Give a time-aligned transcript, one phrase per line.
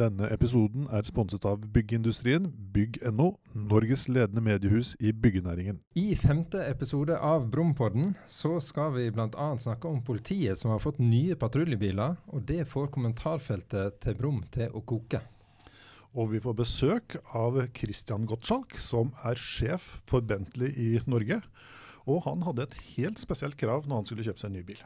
[0.00, 5.82] Denne episoden er sponset av Byggeindustrien, bygg.no, Norges ledende mediehus i byggenæringen.
[5.98, 9.48] I femte episode av Brompodden så skal vi bl.a.
[9.60, 14.72] snakke om politiet som har fått nye patruljebiler, og det får kommentarfeltet til Brum til
[14.72, 15.20] å koke.
[16.16, 21.42] Og vi får besøk av Christian Gottschalk, som er sjef for Bentley i Norge.
[22.08, 24.80] Og han hadde et helt spesielt krav når han skulle kjøpe seg en ny bil.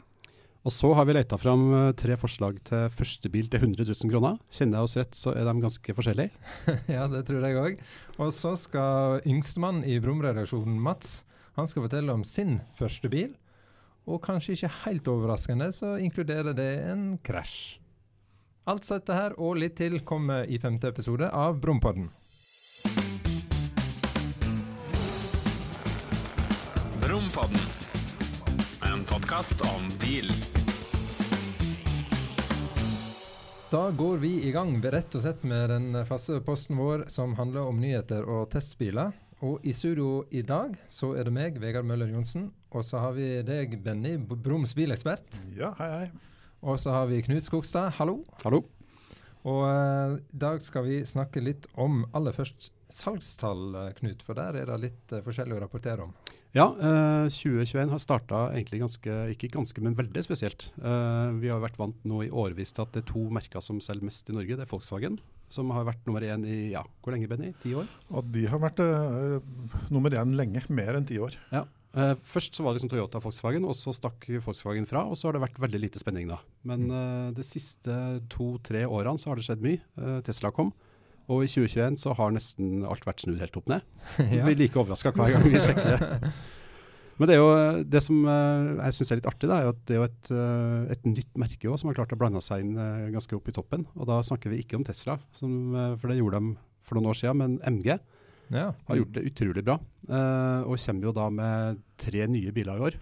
[0.64, 4.38] Og så har vi leta fram eh, tre forslag til førstebil til 100 000 kroner.
[4.48, 6.32] Kjenner jeg oss rett, så er de ganske forskjellige.
[6.96, 7.82] ja, det tror jeg òg.
[8.16, 11.26] Og så skal yngstemann i Brum-redaksjonen, Mats,
[11.58, 13.36] han skal fortelle om sin første bil.
[14.08, 17.76] Og kanskje ikke helt overraskende, så inkluderer det en krasj.
[18.64, 22.08] Alt dette her og litt til kommer i femte episode av Brumpodden.
[27.04, 27.70] Brumpodden.
[28.88, 30.32] En podkast om bil.
[33.74, 37.66] Da går vi i gang rett og slett med den faste posten vår som handler
[37.66, 39.10] om nyheter og testbiler.
[39.42, 42.52] Og i studio i dag så er det meg, Vegard Møller Johnsen.
[42.70, 45.40] Og så har vi deg, Benny, Broms bilekspert.
[45.58, 46.38] Ja, hei, hei.
[46.62, 48.20] Og så har vi Knut Skogstad, hallo.
[48.44, 48.62] Hallo.
[49.42, 54.22] Og i i dag skal vi snakke litt om aller først salgstall, eh, Knut.
[54.22, 56.14] For der er det litt uh, forskjellig å rapportere om.
[56.54, 60.68] Ja, eh, 2021 har starta egentlig ganske, ikke ganske, men veldig spesielt.
[60.78, 63.80] Eh, vi har vært vant nå i årevis til at det er to merker som
[63.82, 64.54] selger mest i Norge.
[64.54, 65.18] Det er Volkswagen,
[65.50, 67.50] som har vært nummer én i ja, hvor lenge, Benny?
[67.64, 67.90] Ti år?
[68.14, 69.40] Og de har vært eh,
[69.90, 71.34] nummer én lenge, mer enn ti år.
[71.50, 71.66] Ja.
[71.94, 75.04] Eh, først så var det liksom Toyota og Volkswagen, og så stakk Volkswagen fra.
[75.06, 76.40] Og så har det vært veldig lite spenning da.
[76.66, 77.98] Men eh, de siste
[78.30, 79.82] to-tre årene så har det skjedd mye.
[79.98, 80.70] Eh, Tesla kom.
[81.32, 83.86] Og i 2021 så har nesten alt vært snudd helt opp ned.
[84.32, 86.32] Vi blir like overraska hver gang vi sjekker det.
[87.18, 87.50] Men det er jo
[87.86, 90.30] det som eh, jeg syns er litt artig, da, er at det er jo et,
[90.34, 93.50] eh, et nytt merke også, som har klart å blande seg inn eh, ganske opp
[93.50, 93.84] i toppen.
[93.94, 95.54] Og da snakker vi ikke om Tesla, som,
[96.00, 97.94] for det gjorde de for noen år siden, men MG
[98.52, 98.66] Ja.
[98.90, 99.78] har gjort det utrolig bra.
[100.66, 102.98] og kommer jo da med tre nye biler i år.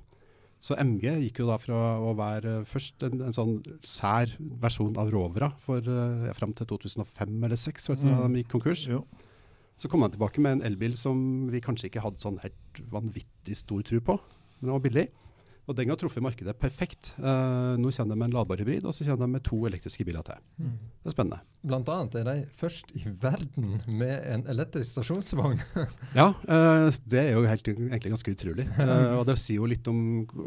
[0.63, 4.31] Så MG gikk jo da fra å være først en, en sånn sær
[4.63, 8.05] versjon av Rovra for uh, fram til 2005 eller 2006, mm.
[8.07, 8.85] da de gikk konkurs.
[8.91, 9.03] Jo.
[9.75, 11.19] Så kom han tilbake med en elbil som
[11.51, 14.19] vi kanskje ikke hadde sånn helt vanvittig stor tro på,
[14.61, 15.09] men den var billig.
[15.71, 17.13] Og den har truffet markedet perfekt.
[17.23, 20.07] Uh, nå kommer de med en ladbar hybrid, og så kommer de med to elektriske
[20.09, 20.41] biler til.
[20.59, 20.73] Mm.
[20.75, 21.39] Det er spennende.
[21.71, 25.63] Blant annet er de først i verden med en elektrisk stasjonsvogn.
[26.19, 28.67] Ja, uh, det er jo helt, egentlig ganske utrolig.
[28.75, 30.03] Uh, og det sier jo litt om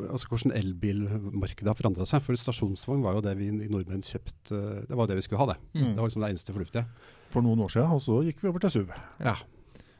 [0.09, 2.23] altså, hvordan elbilmarkedet har forandra seg.
[2.25, 4.59] For stasjonsvogn var jo det vi i nordmenn kjøpte,
[4.89, 5.59] det var jo det vi skulle ha det.
[5.79, 5.89] Mm.
[5.93, 6.87] Det var liksom det eneste fornuftige.
[7.31, 8.95] For noen år siden, og så gikk vi over til SUV.
[9.23, 9.39] Ja.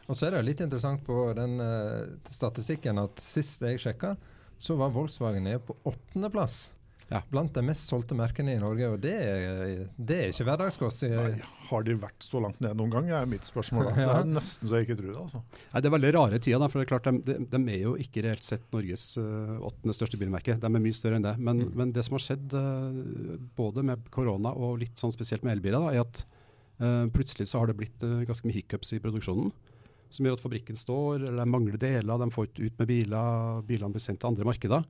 [0.06, 1.56] Og så er det jo litt interessant på den
[2.30, 4.18] statistikken at sist jeg sjekka,
[4.58, 6.72] så var Volkswagen nede på åttendeplass.
[7.12, 7.20] Ja.
[7.30, 11.04] Blant de mest solgte merkene i Norge, og det er, det er ikke hverdagskost.
[11.70, 13.92] har de vært så langt ned noen gang, er mitt spørsmål.
[13.92, 13.94] da.
[14.00, 15.20] Det er nesten så jeg ikke tror det.
[15.22, 15.42] altså.
[15.74, 17.94] Nei, Det er veldig rare tider, da, for det er klart de, de, er jo
[18.02, 20.58] ikke reelt sett Norges eh, åttende største bilmerke.
[20.58, 21.36] De er mye større enn det.
[21.38, 21.76] Men, Mm.
[21.78, 25.86] men det som har skjedd eh, både med korona og litt sånn spesielt med elbiler,
[25.86, 26.24] da, er at
[26.82, 29.54] uh, plutselig så har det blitt ganske mye hiccups i produksjonen.
[30.16, 33.66] Som gjør at fabrikken står, eller de mangler deler, de får ikke ut med biler,
[33.68, 34.88] bilene blir sendt til andre markeder.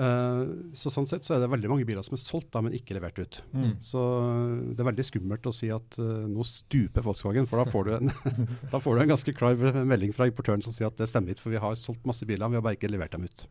[0.00, 2.76] Uh, så sånn sett så er det veldig mange biler som er solgt, da, men
[2.76, 3.40] ikke levert ut.
[3.52, 3.72] Mm.
[3.84, 7.66] Så øh, det er veldig skummelt å si at uh, nå stuper Volkswagen, for da
[7.68, 8.12] får, du en,
[8.72, 9.58] da får du en ganske klar
[9.90, 12.48] melding fra importøren som sier at det stemmer ikke, for vi har solgt masse biler,
[12.48, 13.44] vi har bare ikke levert dem ut.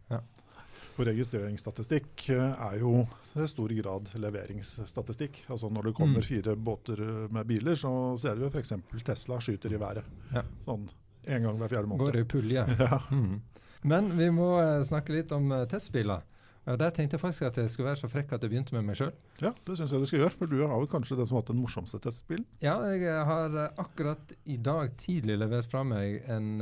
[1.00, 3.06] For registreringsstatistikk eh, er jo
[3.40, 5.46] i stor grad leveringsstatistikk.
[5.48, 6.26] Altså Når det kommer Mm.
[6.28, 8.74] fire båter eh, med biler, så ser du jo f.eks.
[9.08, 10.04] Tesla skyter i været.
[10.36, 10.44] Ja.
[10.66, 10.90] Sånn
[11.30, 12.04] en gang hver fjerde måned.
[12.04, 12.66] Går det i pulje.
[12.84, 13.00] Ja.
[13.12, 13.40] Mm.
[13.88, 16.26] Men vi må eh, snakke litt om testbiler.
[16.68, 18.98] Der tenkte jeg faktisk at jeg skulle være så frekk at jeg begynte med meg
[19.00, 19.14] sjøl.
[19.42, 21.42] ja, det syns jeg du skal gjøre, for du har vel kanskje den som har
[21.46, 22.44] hatt den morsomste testbilen?
[22.62, 26.60] Ja, jeg har akkurat i dag tidlig levert fra meg en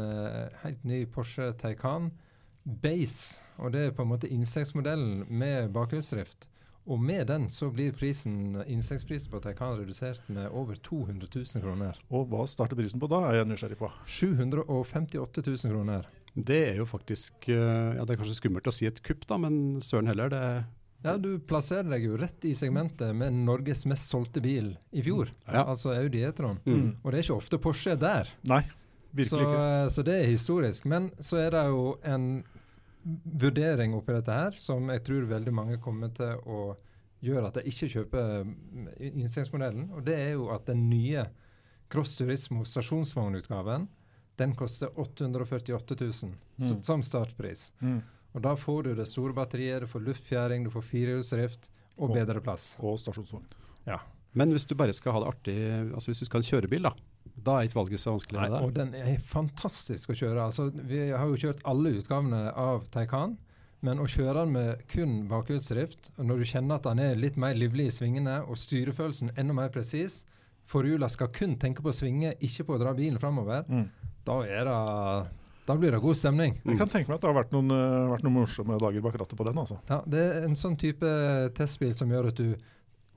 [0.61, 2.11] helt ny Porsche Taycan
[2.67, 3.41] Base.
[3.63, 6.49] Og det er på en måte insektsmodellen med bakhjulsdrift.
[6.87, 11.97] Og med den så blir prisen, innstegsprisen på Taycan redusert med over 200 000 kroner.
[12.11, 13.89] Og hva starter prisen på da, er jeg nysgjerrig på.
[14.07, 16.07] 758 000 kroner.
[16.37, 19.39] Det er jo faktisk øh, ja Det er kanskje skummelt å si et kupp, da,
[19.41, 20.29] men søren heller.
[20.31, 20.43] det
[21.03, 25.31] Ja, du plasserer deg jo rett i segmentet med Norges mest solgte bil i fjor.
[25.47, 25.63] Ja.
[25.65, 26.59] Altså Audi E-tron.
[26.65, 26.91] mm.
[27.03, 28.31] Og det er ikke ofte Porsche er der.
[28.47, 29.89] Nei, Så, virkelig ikke.
[29.95, 30.85] så det er historisk.
[30.85, 32.29] Men så er det jo en
[33.23, 36.75] vurdering oppi dette her som jeg tror veldig mange kommer til å
[37.23, 39.87] gjøre at de ikke kjøper mm, innstegsmodellen.
[39.97, 41.25] Og det er jo at den nye
[41.89, 43.87] Cross Turismo stasjonsvognutgaven
[44.37, 46.81] den koster 848 000 Mm.
[46.83, 47.71] som startpris.
[47.85, 47.99] Mm.
[48.33, 51.67] Og da får du det store batteriet, du får luftfjæring, du får firehjulsdrift
[51.99, 52.77] og Og- bedre plass.
[52.81, 53.45] Og stasjonsvogn.
[53.85, 53.99] Ja.
[54.33, 55.57] Men hvis du bare skal ha det artig,
[55.93, 56.91] altså hvis du skal ha en kjørebil, da,
[57.35, 58.39] da er ikke valget så vanskelig.
[58.39, 60.47] Nei, og den er fantastisk å kjøre.
[60.49, 63.37] Altså, vi har jo kjørt alle utgavene av Taycan.
[63.85, 67.53] Men å kjøre den med kun bakhjulsdrift, når du kjenner at den er litt mer
[67.53, 70.23] livlig i svingene, og styrefølelsen enda mer presis
[70.67, 73.63] Forhjula skal kun tenke på å svinge, ikke på å dra bilen framover.
[73.71, 73.85] Mm.
[74.27, 74.79] Da, er det,
[75.69, 76.57] da blir det god stemning.
[76.65, 79.15] Jeg kan tenke meg at det har vært noen, eh, vært noen morsomme dager bak
[79.21, 79.61] rattet på den.
[79.61, 79.77] altså.
[79.87, 81.07] Ja, Det er en sånn type
[81.55, 82.57] testbil som gjør at du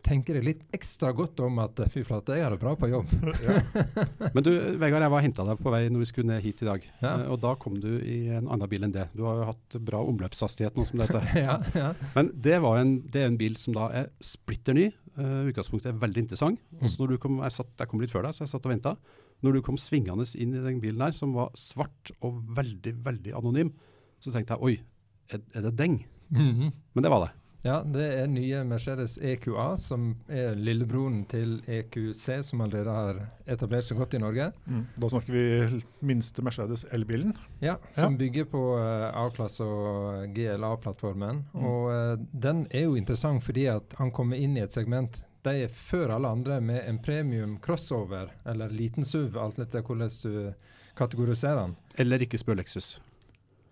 [0.05, 3.11] tenker deg litt ekstra godt om at fy flate, jeg har det bra på jobb.
[4.35, 4.51] Men du,
[4.81, 6.87] Vegard, jeg var henta deg på vei når vi skulle ned hit i dag.
[7.03, 7.13] Ja.
[7.13, 9.09] Eh, og da kom du i en annen bil enn det.
[9.17, 11.31] Du har jo hatt bra omløpshastighet nå som det heter.
[11.47, 11.93] ja, ja.
[12.17, 14.91] Men det, var en, det er en bil som da er splitter ny.
[15.19, 16.63] Uh, utgangspunktet er veldig interessant.
[16.71, 16.85] Mm.
[16.87, 18.75] Også når du kom, jeg, satt, jeg kom litt før deg, så jeg satt og
[18.75, 18.95] venta.
[19.45, 23.37] Når du kom svingende inn i den bilen her, som var svart og veldig, veldig
[23.39, 23.73] anonym,
[24.21, 24.75] så tenkte jeg oi,
[25.33, 26.03] er, er det deng?
[26.31, 26.73] -hmm.
[26.93, 27.33] Men det var det.
[27.63, 33.21] Ja, det er nye Mercedes EQA, som er lillebroren til EQC, som allerede har
[33.53, 34.47] etablert seg godt i Norge.
[34.65, 34.87] Mm.
[34.97, 37.35] Da snakker vi minste Mercedes elbilen.
[37.61, 41.45] Ja, Som bygger på uh, A-klasse og GLA-plattformen.
[41.53, 41.67] Mm.
[41.69, 45.65] Og uh, den er jo interessant fordi at han kommer inn i et segment de
[45.65, 50.35] er før alle andre med en premium crossover, eller liten SUV, alt etter hvordan du
[50.99, 51.79] kategoriserer den.
[51.97, 52.99] Eller ikke spør Lexus.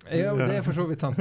[0.08, 1.18] Ja, og det er for så vidt sant.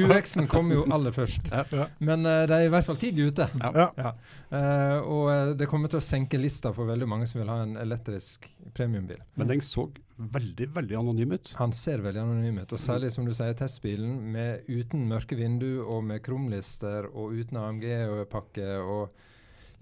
[0.00, 1.50] UX-en kom jo aller først.
[1.52, 1.86] Ja.
[2.02, 3.46] Men uh, de er i hvert fall tidlig ute.
[3.60, 3.86] Ja.
[3.98, 4.12] Ja.
[4.50, 7.60] Uh, og eh, det kommer til å senke lista for veldig mange som vil ha
[7.64, 9.20] en elektrisk premiumbil.
[9.38, 9.86] Men den så
[10.16, 11.52] veldig, veldig anonym ut.
[11.58, 15.84] Han ser veldig anonym ut, og særlig som du sier, testbilen med uten mørke vindu
[15.84, 19.14] og med krumlister og uten AMG-pakke og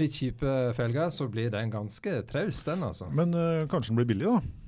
[0.00, 3.10] litt kjipe felger, så blir den ganske traus, den altså.
[3.12, 4.58] Men uh, kanskje den blir billig, da.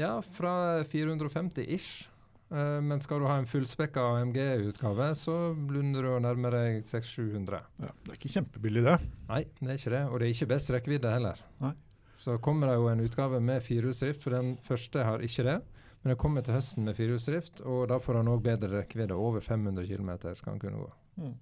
[0.00, 2.09] Ja, fra 450 ish.
[2.50, 7.60] Eh, men skal du ha en fullspekka AMG-utgave, så blunder du nærmere deg 600-700.
[7.84, 8.96] Ja, det er ikke kjempebillig, det.
[9.28, 10.02] Nei, det er ikke det.
[10.10, 11.44] Og det er ikke best rekkevidde heller.
[11.62, 11.74] Nei.
[12.20, 15.60] Så kommer det jo en utgave med firehjulsdrift, for den første har ikke det.
[16.02, 19.14] Men det kommer til høsten med firehjulsdrift, og da får han òg bedre rekkevidde.
[19.16, 20.90] Over 500 km skal han kunne gå.
[21.20, 21.34] Mm.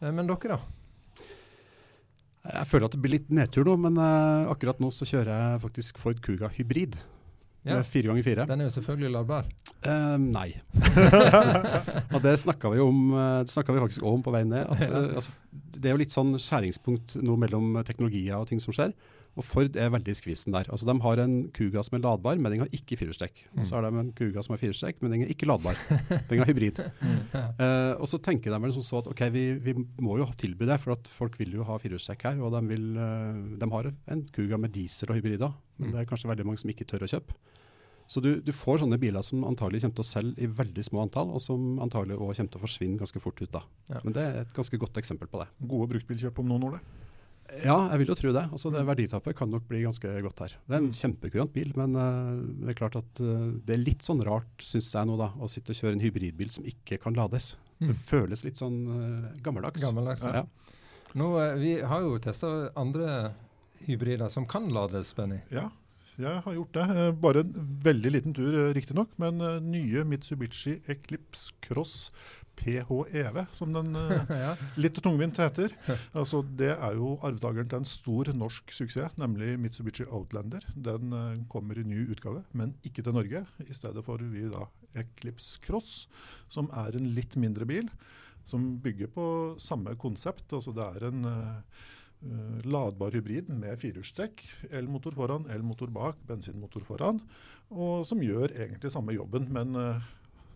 [0.00, 0.60] Eh, Men dere, da?
[2.44, 5.62] Jeg føler at det blir litt nedtur nå, men eh, akkurat nå så kjører jeg
[5.62, 6.98] faktisk Ford Kuga hybrid.
[7.64, 7.80] Ja.
[7.88, 8.44] Fire ganger fire.
[8.48, 9.48] Den er jo selvfølgelig ladbar.
[9.88, 10.50] Eh, nei.
[12.14, 14.68] og det snakka vi, om, eh, det vi faktisk om på vei ned.
[14.68, 15.32] At, eh, altså,
[15.72, 18.92] det er jo litt sånn skjæringspunkt nå mellom teknologier og ting som skjer.
[19.34, 20.68] Og Ford er veldig i skvisen der.
[20.70, 23.46] Altså, de har en Kuga som er ladbar, men den har ikke firehjulstrekk.
[23.56, 25.80] Og så har de en Kuga som har firehjulstrekk, men den er ikke ladbar.
[26.30, 26.82] Den har hybrid.
[27.54, 29.72] Eh, og så tenker de vel sånn så at ok, vi, vi
[30.02, 32.40] må jo tilby det, for at folk vil jo ha firehjulstrekk her.
[32.42, 32.86] Og de, vil,
[33.60, 36.70] de har en Kuga med diesel og hybrider, men det er kanskje veldig mange som
[36.72, 37.36] ikke tør å kjøpe.
[38.06, 41.06] Så du, du får sånne biler som antagelig kommer til å selge i veldig små
[41.06, 43.50] antall, og som antagelig også kommer til å forsvinne ganske fort ut.
[43.54, 43.62] da.
[43.88, 44.02] Ja.
[44.04, 45.46] Men det er et ganske godt eksempel på det.
[45.70, 47.00] Gode bruktbilkjøp om noen år, det.
[47.64, 48.42] Ja, jeg vil jo tro det.
[48.56, 50.54] Altså, det Verditapet kan nok bli ganske godt her.
[50.68, 54.04] Det er en kjempekurant bil, men uh, det er klart at uh, det er litt
[54.04, 57.16] sånn rart, syns jeg nå, da, å sitte og kjøre en hybridbil som ikke kan
[57.16, 57.54] lades.
[57.80, 57.96] Det Mm.
[58.06, 59.82] føles litt sånn uh, gammeldags.
[59.84, 60.22] Gammeldags.
[60.24, 60.44] Ja.
[61.18, 63.34] Nå, eh, vi har jo testa andre
[63.86, 65.40] hybrider som kan lades, Benny.
[65.52, 65.68] Ja,
[66.14, 66.84] jeg har gjort det.
[66.94, 67.52] Eh, Bare en
[67.82, 69.10] veldig liten tur, eh, riktignok.
[69.18, 72.12] Men eh, nye Mitsubishi Eclipse Cross
[72.54, 73.96] PHEV, som den
[74.44, 74.52] ja.
[74.78, 75.74] litt tungvint heter.
[76.14, 80.62] Altså, det er jo arvtakeren til en stor norsk suksess, nemlig Mitsubishi Outlander.
[80.76, 81.10] Den
[81.50, 83.42] kommer i ny utgave, men ikke til Norge.
[83.66, 84.68] I stedet får vi da
[85.02, 86.04] Eclipse Cross,
[86.46, 87.90] som er en litt mindre bil.
[88.46, 89.26] Som bygger på
[89.58, 90.46] samme konsept.
[90.52, 91.26] Altså, det er en
[92.64, 94.42] ladbar hybrid med firehjulstrekk.
[94.74, 97.20] Elmotor foran, elmotor bak, bensinmotor foran.
[97.74, 100.12] Og som gjør egentlig samme jobben, men eh,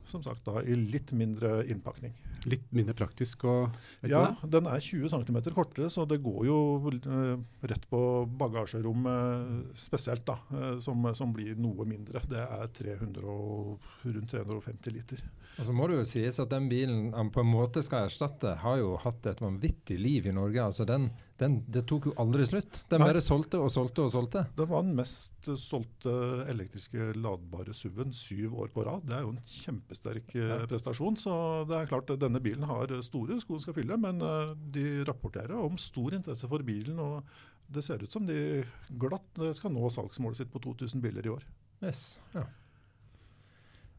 [0.09, 2.15] som sagt da i litt mindre innpakning.
[2.49, 3.75] Litt mindre praktisk og
[4.07, 4.51] Ja, det?
[4.55, 6.59] den er 20 cm kortere, så det går jo
[6.95, 7.35] eh,
[7.69, 8.01] rett på
[8.41, 12.23] bagasjerommet spesielt, da, eh, som, som blir noe mindre.
[12.29, 15.25] Det er 300 og, rundt 350 liter.
[15.59, 18.53] Og så må det jo sies at den bilen han på en måte skal erstatte,
[18.63, 20.63] har jo hatt et vanvittig liv i Norge.
[20.63, 21.09] Altså den,
[21.43, 22.85] den, det tok jo aldri slutt.
[22.93, 23.09] Den Nei.
[23.11, 24.45] bare solgte og solgte og solgte.
[24.55, 26.15] Det var den mest solgte
[26.53, 29.03] elektriske ladbare SUV-en syv år på rad.
[29.11, 30.61] Det er jo en kjempesterk eh, Ja.
[30.71, 31.19] prestasjon.
[31.19, 31.35] Så
[31.69, 34.87] det er klart at denne bilen har store sko den skal fylle, men eh, de
[35.11, 37.03] rapporterer om stor interesse for bilen.
[37.03, 37.25] og
[37.69, 38.63] det ser ut som de
[38.97, 41.43] glatt eh, skal nå salgsmålet sitt på 2000 biler i år.
[41.85, 42.47] Yes, ja.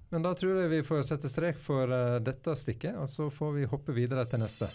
[0.09, 3.51] Men da tror jeg vi får sette strek for eh, dette stikket, og så får
[3.59, 4.69] vi hoppe videre til neste.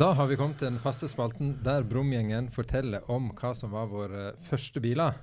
[0.00, 3.90] Da har vi kommet til den faste spalten der Brumgjengen forteller om hva som var
[3.90, 5.18] våre første biler.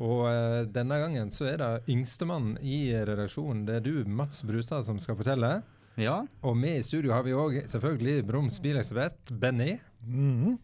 [0.00, 3.66] Og uh, denne gangen så er det yngstemann i redaksjonen.
[3.68, 5.58] Det er du, Mats Brustad, som skal fortelle.
[6.00, 9.74] Ja, Og med i studio har vi òg selvfølgelig Broms bilekspert Benny.
[10.06, 10.56] Mhm.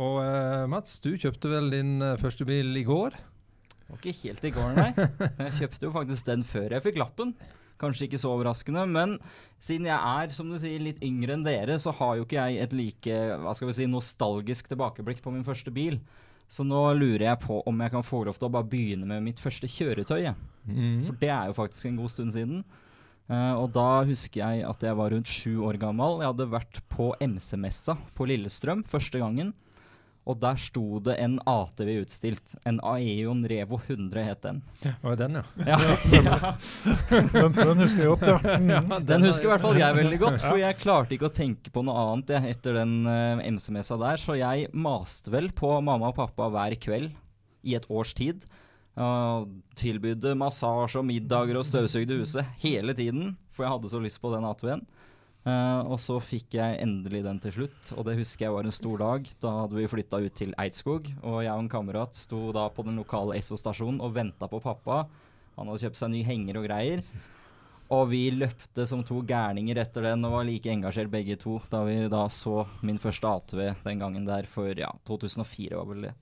[0.00, 3.14] Og uh, Mats, du kjøpte vel din eh, første bil i går?
[3.90, 4.90] Var ikke helt i går, nei.
[5.44, 7.34] Jeg kjøpte jo faktisk den før jeg fikk lappen.
[7.80, 9.16] Kanskje ikke så overraskende, men
[9.62, 12.62] siden jeg er som du sier, litt yngre enn dere, så har jo ikke jeg
[12.62, 15.98] et like hva skal vi si, nostalgisk tilbakeblikk på min første bil.
[16.50, 19.24] Så nå lurer jeg på om jeg kan få lov til å bare begynne med
[19.24, 20.30] mitt første kjøretøy.
[20.68, 21.04] Mm.
[21.08, 22.64] For det er jo faktisk en god stund siden.
[23.24, 26.20] Uh, og da husker jeg at jeg var rundt sju år gammel.
[26.20, 29.54] Jeg hadde vært på MC-messa på Lillestrøm første gangen.
[30.24, 32.54] Og der sto det en ATV utstilt.
[32.64, 34.62] En Aeon Revo 100 het den.
[34.80, 35.44] Det den, ja.
[35.68, 35.78] Ja,
[36.16, 36.54] ja.
[37.10, 38.38] Den, den husker jeg godt, ja.
[38.64, 38.94] Mhm.
[39.04, 41.84] Den husker i hvert fall jeg veldig godt, for jeg klarte ikke å tenke på
[41.84, 44.20] noe annet jeg, etter den uh, MC-messa der.
[44.22, 47.12] Så jeg maste vel på mamma og pappa hver kveld
[47.64, 48.46] i et års tid.
[48.94, 54.22] Og tilbydde massasje og middager og støvsugde huset hele tiden, for jeg hadde så lyst
[54.22, 54.86] på den ATV-en.
[55.44, 58.74] Eh, og så fikk jeg endelig den til slutt, og det husker jeg var en
[58.74, 59.28] stor dag.
[59.44, 62.86] Da hadde vi flytta ut til Eidskog, og jeg og en kamerat sto da på
[62.86, 65.04] den lokale Esso-stasjonen og venta på pappa.
[65.58, 67.04] Han hadde kjøpt seg ny henger og greier.
[67.92, 71.82] Og vi løpte som to gærninger etter den og var like engasjert begge to da
[71.84, 76.14] vi da så min første ATV den gangen der for ja, 2004 var vel det.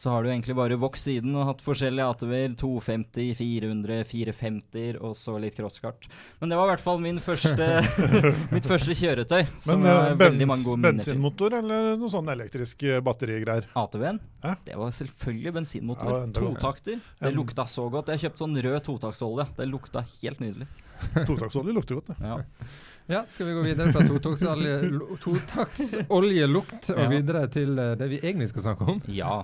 [0.00, 2.54] Så har du egentlig bare vokst siden og hatt forskjellige ATV-er.
[2.56, 6.06] 250, 400, 450 og så litt crosskart.
[6.40, 7.66] Men det var i hvert fall min første,
[8.54, 9.42] mitt første kjøretøy.
[9.60, 13.68] Som Men jeg eh, bens, bensinmotor eller noe sånn elektrisk eh, batterigreier?
[13.76, 14.22] ATV-en?
[14.64, 16.16] Det var selvfølgelig bensinmotor.
[16.16, 16.32] Ja.
[16.38, 17.04] Totakter.
[17.20, 18.14] Det lukta så godt.
[18.14, 19.50] Jeg kjøpte sånn rød totaktsolje.
[19.60, 20.70] Det lukta helt nydelig.
[21.28, 22.24] Totaktsolje lukter godt, det.
[22.24, 22.40] Ja.
[23.10, 25.32] Ja, skal vi gå videre fra totaktsoljelukt to
[26.08, 26.24] og
[26.94, 27.08] Ja.
[27.10, 29.00] videre til eh, det vi egentlig skal snakke om?
[29.12, 29.42] Ja.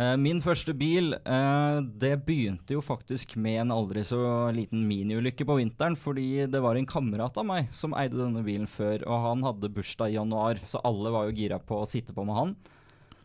[0.00, 5.44] Eh, min første bil, eh, det begynte jo faktisk med en aldri så liten miniulykke
[5.46, 9.20] på vinteren, fordi det var en kamerat av meg som eide denne bilen før, og
[9.28, 12.38] han hadde bursdag i januar, så alle var jo gira på å sitte på med
[12.38, 12.54] han.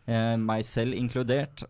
[0.08, 1.64] Eh, meg selv inkludert.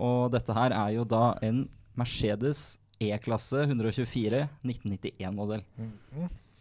[0.00, 1.66] Og dette her er jo da en
[1.96, 5.62] Mercedes E-klasse 124 1991-modell.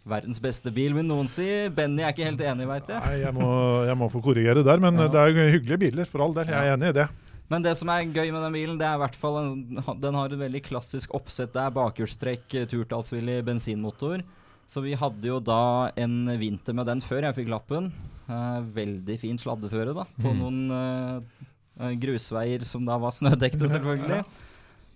[0.10, 1.46] Verdens beste bil, vil noen si.
[1.76, 3.02] Benny er ikke helt enig, veit jeg.
[3.04, 3.50] Nei, jeg må,
[3.86, 5.08] jeg må få korrigere der, men Ja.
[5.12, 6.48] det er jo hyggelige biler, for all del.
[6.48, 7.08] Jeg er enig i det.
[7.50, 9.62] Men det som er gøy med den bilen, det er i hvert fall en,
[10.04, 14.22] den har et veldig klassisk oppsett Det er Bakhjulstrekk, turtalsvillig, turtallsvillig bensinmotor.
[14.70, 17.88] Så vi hadde jo da en vinter med den før jeg fikk lappen.
[18.30, 20.44] Eh, veldig fint sladdeføre da, på Mm.
[20.44, 21.48] noen eh,
[21.82, 24.22] eh, grusveier som da var snødekte, selvfølgelig.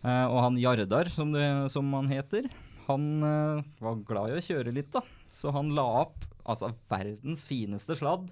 [0.05, 2.45] Eh, og han Jardar, som, det, som han heter,
[2.85, 5.01] han eh, var glad i å kjøre litt, da.
[5.33, 8.29] Så han la opp altså verdens fineste sladd.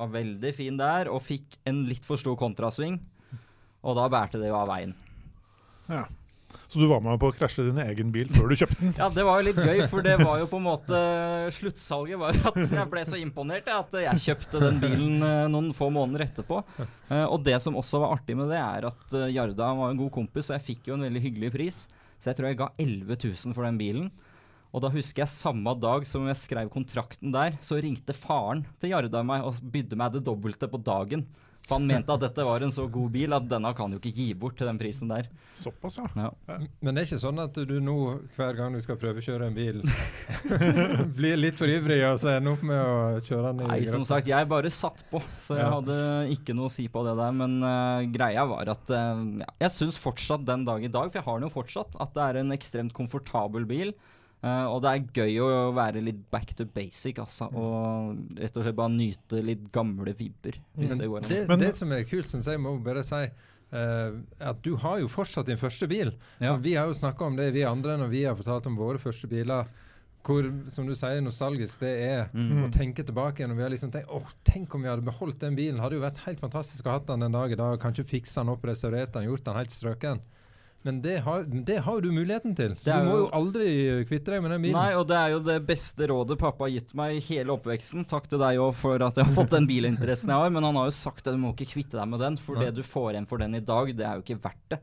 [0.00, 2.96] Var veldig fin der, og fikk en litt for stor kontrasving.
[3.80, 4.94] Og da bærte det jo av veien.
[5.90, 6.06] Ja.
[6.70, 8.92] Så du var med på å krasje din egen bil før du kjøpte den?
[8.94, 11.00] Ja, det var jo litt gøy, for det var jo på en måte
[11.56, 15.88] Sluttsalget var at jeg ble så imponert at jeg kjøpte den bilen eh, noen få
[15.94, 16.60] måneder etterpå.
[17.10, 19.98] Eh, og det som også var artig med det, er at eh, Jarda var en
[19.98, 21.80] god kompis, og jeg fikk jo en veldig hyggelig pris.
[22.20, 24.10] Så jeg tror jeg ga 11 000 for den bilen.
[24.70, 28.94] Og da husker jeg samme dag som jeg skrev kontrakten der, så ringte faren til
[28.94, 31.26] Jarda meg og bydde meg det dobbelte på dagen.
[31.70, 34.12] For han mente at dette var en så god bil at denne kan jo ikke
[34.16, 35.28] gi bort til den prisen der.
[35.56, 36.08] Såpass, ja.
[36.18, 36.56] Ja.
[36.82, 37.94] Men det er ikke sånn at du nå,
[38.36, 39.80] hver gang du skal prøvekjøre en bil,
[41.18, 44.04] blir litt for ivrig og så ender opp med å kjøre den i Nei, som
[44.08, 45.72] sagt, jeg bare satt på, så jeg Ja.
[45.78, 45.98] hadde
[46.34, 47.34] ikke noe å si på det der.
[47.36, 51.20] Men uh, greia var at uh, ja, jeg syns fortsatt den dag i dag, for
[51.20, 53.92] jeg har den jo fortsatt, at det er en ekstremt komfortabel bil.
[54.42, 57.50] Eh, og det er gøy å være litt back to basic, altså.
[57.52, 61.00] Og rett og slett bare nyte litt gamle vibber, hvis mm.
[61.02, 61.30] det går an.
[61.30, 64.16] det, det som er kult, syns jeg, må bare si uh,
[64.52, 66.14] at du har jo fortsatt din første bil.
[66.42, 66.56] Ja.
[66.56, 69.30] Vi har jo snakka om det, vi andre, når vi har fortalt om våre første
[69.30, 69.70] biler.
[70.20, 72.66] Hvor, som du sier, nostalgisk det er Mm.
[72.66, 73.54] å tenke tilbake igjen.
[73.54, 75.80] Og vi har liksom tenkt åh, tenk om vi hadde beholdt den bilen.
[75.80, 77.80] Hadde jo vært helt fantastisk å ha den den en dag i dag.
[77.80, 80.20] Kanskje fiksa den opp, restaurert den, gjort den helt strøken.
[80.82, 82.72] Men det har, det har du muligheten til.
[82.80, 83.64] Så du må jo- aldri
[84.08, 84.78] kvitte deg med den bilen.
[84.78, 88.06] Nei, og det er jo det beste rådet pappa har gitt meg i hele oppveksten.
[88.08, 90.78] Takk til deg òg for at jeg har fått den bilinteressen jeg har, men han
[90.80, 92.64] har jo sagt at du må ikke kvitte deg med den, for Nei.
[92.64, 94.80] det du får igjen for den i dag, det er jo ikke verdt det.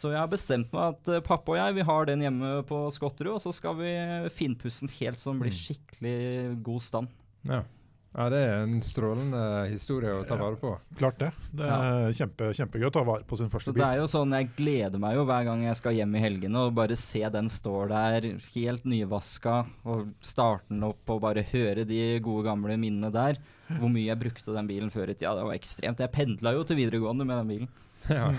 [0.00, 2.84] Så jeg har bestemt meg at eh, pappa og jeg vi har den hjemme på
[2.94, 3.90] Skotterud, og så skal vi
[4.30, 7.08] finpusse den helt så den blir skikkelig god stand.
[7.42, 7.64] Ja.
[8.10, 9.40] Ja, det er en strålende
[9.70, 10.72] historie å ta vare på.
[10.98, 11.28] Klart det.
[11.54, 13.78] Det er kjempe, kjempegøy å ta vare på sin første bil.
[13.78, 16.22] Så det er jo sånn, Jeg gleder meg jo hver gang jeg skal hjem i
[16.24, 18.26] helgene og bare se den står der
[18.56, 23.38] helt nyvaska, og starte den opp og bare høre de gode gamle minnene der.
[23.70, 25.36] Hvor mye jeg brukte den bilen før i tida.
[25.38, 26.02] Det var ekstremt.
[26.02, 27.70] Jeg pendla jo til videregående med den bilen.
[28.10, 28.32] Ja.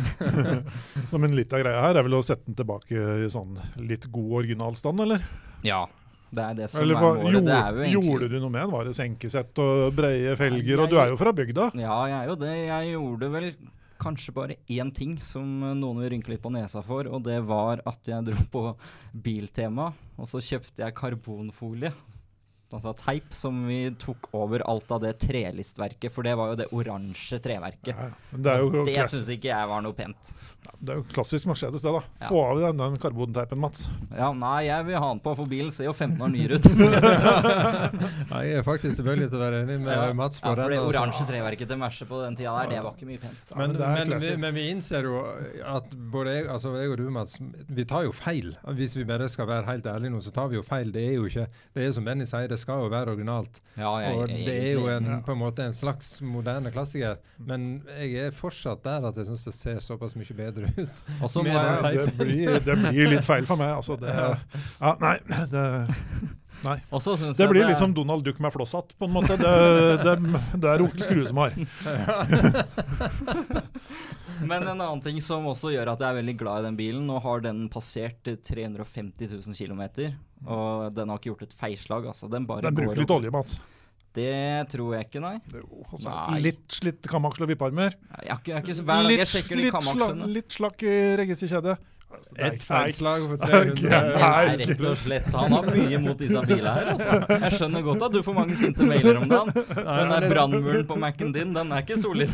[1.10, 4.10] Så men litt av greia her er vel å sette den tilbake i sånn litt
[4.12, 5.24] god originalstand, eller?
[5.64, 5.86] Ja.
[6.32, 7.44] Det er det som Eller er målet.
[7.44, 8.72] Det er jo egentlig gjorde du noe med den?
[8.72, 10.78] Var det senkesett og breie felger?
[10.78, 11.68] Nei, Og du er jo fra bygda.
[11.76, 12.54] Ja, jeg er jo det.
[12.70, 13.50] Jeg gjorde vel
[14.02, 15.46] kanskje bare én ting som
[15.78, 18.64] noen vil rynke litt på nesa for, og det var at jeg dro på
[19.14, 21.92] Biltema, og så kjøpte jeg karbonfolie.
[22.74, 26.70] Altså teip som vi tok over alt av det trelistverket, for det var jo det
[26.72, 27.92] oransje treverket.
[27.98, 30.32] Ja, det jo, Det syns ikke jeg var noe pent.
[30.80, 31.92] det er jo klassisk Mercedes, det.
[31.92, 32.02] da.
[32.22, 32.30] Ja.
[32.30, 33.88] Få av den, den karbonteipen, Mats.
[34.16, 36.70] Ja, nei, jeg vil ha den på, for bilen ser jo 15 år nyere ut.
[38.32, 40.14] Nei, jeg er faktisk tilbøyelig til å være enig med Ja.
[40.18, 40.92] Mats på Ja, for det den, altså.
[41.02, 43.54] oransje treverket til Merce på den tida der, det var ikke mye pent.
[43.56, 45.22] Men, men det er men, vi, men vi innser jo
[45.76, 47.38] at både jeg, altså jeg og du, Mats,
[47.68, 48.54] vi tar jo feil.
[48.78, 50.92] Hvis vi bare skal være helt ærlige nå, så tar vi jo feil.
[50.94, 53.60] Det er jo ikke Det er som Benny sier, det skal jo være originalt.
[53.76, 57.18] Ja, jeg, Og det er jo en, på en måte en slags moderne klassiker.
[57.42, 60.96] Men jeg er fortsatt der at jeg syns det ser såpass mye bedre ut.
[61.26, 63.74] Også, med jeg- det, blir, det blir litt feil for meg.
[63.82, 64.14] Altså, det,
[64.86, 65.16] ja, nei,
[65.52, 65.66] det,
[66.66, 66.78] nei.
[67.38, 69.34] Det blir litt som Donald Duck med flosshatt, på en måte.
[69.42, 69.54] Det,
[70.06, 70.14] det,
[70.62, 71.52] det er onkel Skrue som har.
[74.48, 77.04] Men en annen ting som også gjør at jeg er veldig glad i den bilen,
[77.10, 79.84] nå har den passert 350 000 km,
[80.48, 82.10] og den har ikke gjort et feilslag.
[82.14, 82.30] Altså.
[82.32, 83.62] Den bare Den går bruker litt oljemat olje, Mats.
[84.12, 85.38] Det tror jeg ikke, nei.
[85.54, 86.42] Jo, altså, Nei.
[86.50, 87.56] litt slitt kamaksel og de
[89.08, 90.28] litt, sla, kamakslene.
[90.36, 91.78] litt slakk i registerkjedet.
[92.12, 94.22] Altså, det Et ikke- nei, feilslag for Nei, 300 nei.
[94.22, 95.28] Nei, rett og slett.
[95.36, 96.92] Han har mye mot disse bilene her.
[96.94, 97.40] Altså.
[97.46, 99.42] Jeg skjønner godt at du får mange sinte mailer om det
[99.82, 102.32] Den der brannmuren på Mac-en din, den er ikke solid.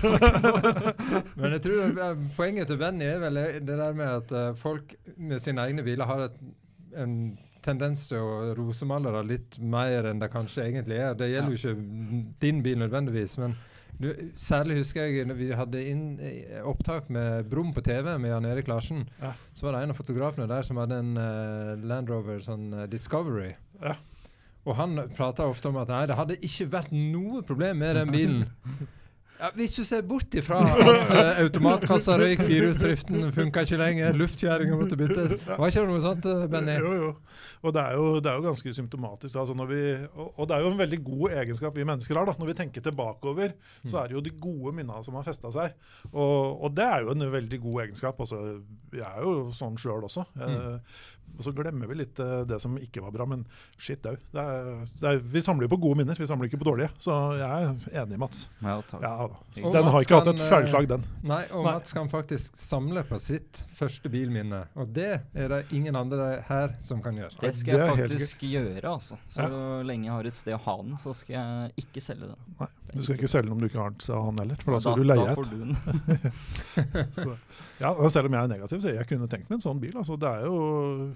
[1.40, 4.96] Men jeg tror eh, poenget til Benny er vel det der med at eh, folk
[5.18, 6.38] med sine egne biler har et,
[6.98, 7.18] en
[7.68, 11.16] tendens til å rosemale det litt mer enn det kanskje egentlig er.
[11.20, 13.58] Det gjelder jo ikke din bil nødvendigvis, men
[13.98, 18.30] du, særlig husker jeg når vi hadde inn, eh, opptak med Brum på TV med
[18.30, 19.08] Jan Erik Larsen.
[19.22, 19.34] Ja.
[19.54, 22.86] Så var det en av fotografene der som hadde en uh, Land Rover sånn uh,
[22.92, 23.56] Discovery.
[23.82, 23.96] Ja.
[24.68, 28.14] Og han prata ofte om at nei, det hadde ikke vært noe problem med den
[28.14, 28.46] bilen.
[29.38, 34.80] Ja, hvis du ser bort ifra at uh, automatkassa røyk, virusdriften funka ikke lenger, luftkjerringa
[34.80, 36.78] måtte byttes Var ikke det noe sånt, eh, Benny?
[36.82, 37.12] Jo, jo.
[37.66, 39.40] Og det er jo, det er jo ganske symptomatisk.
[39.42, 39.82] Altså når vi,
[40.14, 42.30] og, og det er jo en veldig god egenskap vi mennesker har.
[42.30, 42.36] da.
[42.40, 43.54] Når vi tenker tilbakeover,
[43.86, 45.78] så er det jo de gode minnene som har festa seg.
[46.12, 48.22] Og, og det er jo en veldig god egenskap.
[48.26, 48.42] Altså,
[48.94, 50.26] jeg er jo sånn sjøl også.
[50.38, 50.98] Eh,
[51.36, 53.28] og så glemmer vi litt eh, det som ikke var bra.
[53.30, 53.44] Men
[53.78, 54.16] shit au.
[54.34, 54.46] Det
[55.02, 56.90] det Vi samler jo på gode minner, vi samler ikke på dårlige.
[57.04, 58.48] Så jeg er enig, Mats.
[58.62, 59.04] Ja, takk.
[59.04, 59.27] Ja,
[59.58, 61.04] Den har ikke ikke hatt et eh, feilslag, den.
[61.28, 61.74] Nei, og Nei.
[61.74, 64.64] Mats kan faktisk samle på sitt første bilminne.
[64.80, 67.36] Og det er det ingen andre her som kan gjøre.
[67.42, 69.20] Det skal jeg det faktisk gjøre, altså.
[69.32, 69.48] Så
[69.88, 72.40] lenge jeg har et sted å ha den, så skal jeg ikke selge den.
[72.62, 74.62] Nei, du skal ikke selge den om du ikke har den, sa han heller.
[74.64, 77.14] For da Da, skal du leie da et.
[77.18, 77.34] Så,
[77.82, 79.96] ja, og Selv om jeg er negativ, så jeg kunne tenkt meg en sånn bil.
[80.00, 81.12] Altså, det er jo,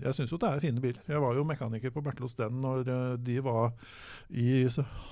[0.00, 1.02] jeg syns jo det er fine biler.
[1.10, 3.74] Jeg var jo mekaniker på Bertlos Den når eh, de var
[4.30, 4.64] i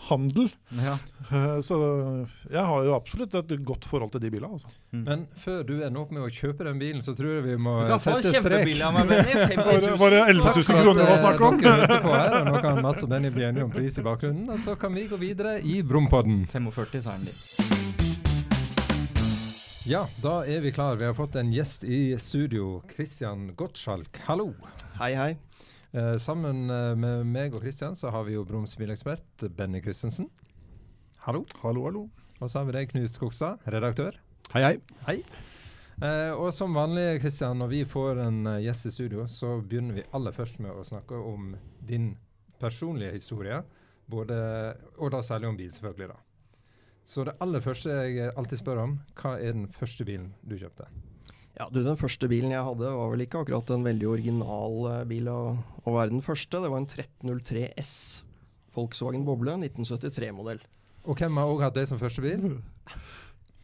[0.08, 0.50] handel.
[0.80, 0.96] Ja.
[1.30, 1.78] Eh, Så
[2.50, 4.52] jeg har jo absolutt et godt forhold til de bilene.
[4.58, 4.70] Altså.
[4.92, 5.02] Mm.
[5.06, 7.74] Men før du ender opp med å kjøpe den bilen, så tror jeg vi må
[7.82, 8.64] Du kan få sette strek.
[8.64, 9.32] kjempebil av meg, Benny.
[9.32, 11.60] 50 Var det- var 11 000 Takk for at, kroner det var eh, snakk om?
[12.12, 14.48] Her, og nå kan Mats og Benny bli enige om pris i bakgrunnen.
[14.50, 16.44] Og så kan vi gå videre i Brumpodden.
[16.50, 17.42] 45, sa han litt.
[19.84, 20.94] Ja, da er vi klar.
[20.96, 22.82] Vi har fått en gjest i studio.
[22.94, 24.52] Christian Gottschalk, hallo.
[25.00, 25.32] Hei, hei.
[25.92, 30.30] Eh, sammen eh, med meg og Christian så har vi jo Broms bilekspert Benny Christensen.
[31.22, 31.44] Hallo.
[31.60, 32.00] Hallo, hallo.
[32.42, 34.16] Og så har vi deg, Knut Skogstad, redaktør.
[34.50, 34.72] Hei, hei.
[35.06, 35.12] Hei.
[36.02, 40.00] Eh, og som vanlig, Kristian, når vi får en eh, gjest i studio, så begynner
[40.00, 41.52] vi aller først med å snakke om
[41.86, 42.08] din
[42.58, 43.60] personlige historie.
[44.10, 44.40] Både,
[44.98, 46.10] og da særlig om bil, selvfølgelig.
[46.10, 46.66] da.
[47.06, 50.90] Så det aller første jeg alltid spør om, hva er den første bilen du kjøpte?
[51.54, 55.00] Ja, du, Den første bilen jeg hadde, var vel ikke akkurat en veldig original eh,
[55.14, 55.40] bil å,
[55.86, 56.66] å være den første.
[56.66, 57.96] Det var en 1303 S.
[58.74, 60.66] Volkswagen Boble, 1973-modell.
[61.08, 62.52] Og hvem har òg hatt det som første bil?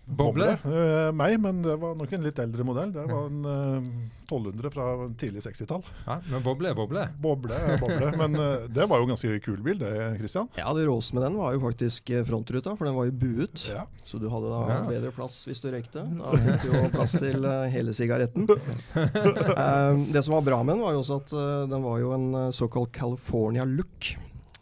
[0.08, 0.54] Boble?
[0.64, 2.88] Eh, meg, men det var nok en litt eldre modell.
[2.94, 3.88] Det var en eh,
[4.24, 4.86] 1200 fra
[5.20, 5.82] tidlig 60-tall.
[6.06, 7.02] Ja, men boble er boble.
[7.20, 8.08] Boble er boble.
[8.22, 10.48] Men eh, det var jo en ganske kul bil, det, Christian.
[10.56, 13.66] Ja, Det råeste med den var jo faktisk eh, frontruta, for den var jo buet.
[13.68, 13.84] Ja.
[14.00, 14.78] Så du hadde da Ja.
[14.88, 16.06] bedre plass hvis du røykte.
[16.22, 18.48] Da fikk du jo plass til eh, hele sigaretten.
[18.48, 21.36] Eh, det som var bra med den, var jo også at
[21.68, 24.14] den var jo en såkalt California look.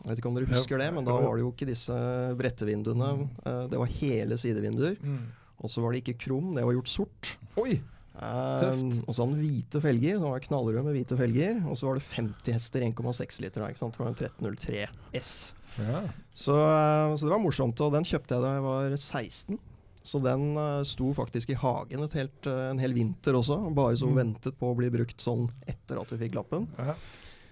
[0.07, 1.95] Jeg vet ikke om dere husker det, men da var det jo ikke disse
[2.39, 3.09] brettevinduene.
[3.43, 4.97] Eh, det var hele sidevinduer.
[5.03, 5.19] Mm.
[5.65, 7.33] Og så var det ikke krum, det var gjort sort.
[7.59, 7.81] Oi!
[8.17, 9.03] Eh, Tøft.
[9.03, 11.59] og så hadde den hvite felger, Så var knallrød med hvite felger.
[11.69, 13.97] Og så var det 50 hester 1,6 liter ikke sant?
[13.99, 14.87] for en 1303
[15.19, 15.33] S.
[15.77, 16.05] Ja.
[16.33, 19.59] Så, eh, så det var morsomt, og den kjøpte jeg da jeg var 16.
[20.07, 20.55] Så den
[20.87, 24.15] sto faktisk i hagen et helt, en hel vinter også, bare så Mm.
[24.23, 26.69] ventet på å bli brukt sånn etter at vi fikk lappen.
[26.79, 26.95] Ja.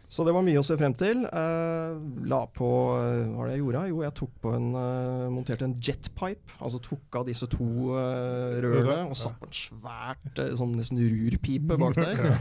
[0.08, 1.24] Så det var mye å se frem til.
[1.26, 1.94] Eh,
[2.30, 3.84] la på eh, Hva var det jeg gjorde?
[3.90, 6.58] Jo, jeg tok på en eh, monterte en jetpipe.
[6.60, 11.00] Altså tok av disse to eh, rørene og satt på en svært eh, sånn nesten
[11.02, 12.22] rurpipe bak der.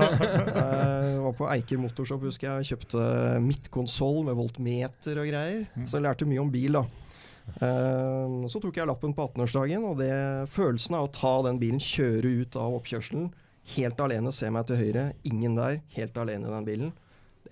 [0.64, 2.74] Eh, var på Eiker Motorshop, husker jeg.
[2.74, 3.04] Kjøpte
[3.44, 5.66] midtkonsoll med voltmeter og greier.
[5.88, 6.84] Så jeg lærte mye om bil, da.
[7.60, 10.12] Eh, så tok jeg lappen på 18-årsdagen, og det
[10.54, 13.32] følelsen av å ta den bilen, kjøre ut av oppkjørselen,
[13.76, 16.94] helt alene, se meg til høyre, ingen der, helt alene i den bilen,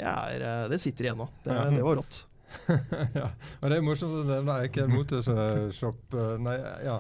[0.08, 1.28] er, eh, det sitter igjen nå.
[1.44, 1.70] Det, Ja.
[1.70, 2.26] det var rått.
[3.16, 3.30] ja,
[3.62, 6.02] og det er morsomt å nevne Eiker Motorshop.
[6.14, 6.98] eh, Nei, ja.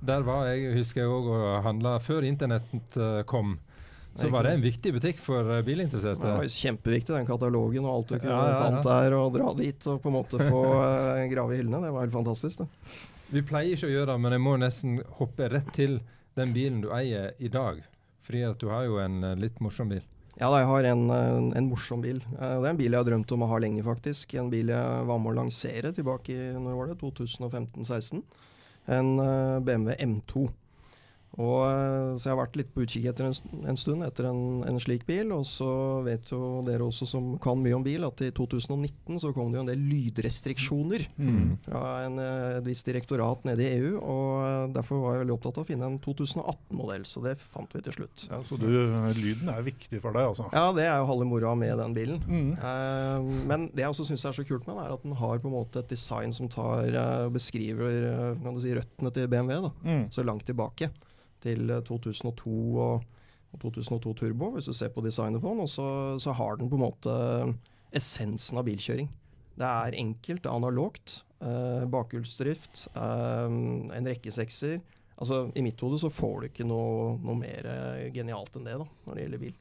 [0.00, 3.56] Der var jeg, husker jeg òg, og handla før internett eh, kom.
[4.18, 6.24] Så var det en viktig butikk for bilinteresserte.
[6.24, 8.62] Det var kjempeviktig, den katalogen og alt du kunne Ja, ja, ja.
[8.64, 10.62] fant der, og dra dit og på en måte få
[11.30, 11.82] grave i hyllene.
[11.84, 12.96] Det var helt fantastisk, det.
[13.30, 16.00] Vi pleier ikke å gjøre det, men jeg må nesten hoppe rett til
[16.38, 17.78] den bilen du eier i dag.
[18.26, 20.02] Fordi at du har jo en litt morsom bil.
[20.38, 21.08] Ja, da, jeg har en,
[21.58, 22.20] en morsom bil.
[22.36, 24.36] Eh, Det er en bil jeg har drømt om å ha lenge, faktisk.
[24.38, 28.22] En bil jeg var med å lansere tilbake i når var det, 2015-16.
[28.98, 30.46] En eh, BMW M2.
[31.38, 33.34] Og, eh, så jeg har vært litt på utkikk etter en,
[33.70, 35.30] en stund etter en, en slik bil.
[35.36, 35.68] Og så
[36.02, 39.60] vet jo dere også som kan mye om bil, at i 2019 så kom det
[39.60, 41.58] jo en del lydrestriksjoner Mm.
[41.64, 43.98] fra en, eh, et visst direktorat nede i EU.
[44.02, 47.70] Og eh, derfor var jeg veldig opptatt av å finne en 2018-modell, så det fant
[47.74, 48.26] vi til slutt.
[48.30, 50.48] Ja, så du, lyden er viktig for deg, altså?
[50.52, 52.18] Ja, det er jo halve moroa med den bilen.
[52.26, 52.50] Mm.
[52.58, 55.38] Eh, men det jeg også syns er så kult med den, er at den har
[55.38, 56.90] på en måte et design som tar
[57.30, 59.60] beskriver kan du si, røttene til BMW.
[59.62, 60.08] da, Mm.
[60.12, 60.90] Så langt tilbake.
[61.44, 63.06] Til eh, 2002 og,
[63.52, 65.64] og 2002 Turbo, hvis du ser på designet på den.
[65.64, 65.88] Og så,
[66.22, 67.16] så har den på en måte
[67.96, 69.08] essensen av bilkjøring.
[69.58, 71.22] Det er enkelt, analogt.
[71.38, 73.46] Eh, bakhjulsdrift, eh,
[73.98, 74.80] en rekkesekser.
[75.18, 78.76] Altså, I mitt hode så får du ikke noe, noe mer eh, genialt enn det
[78.78, 79.56] da, når det gjelder bil.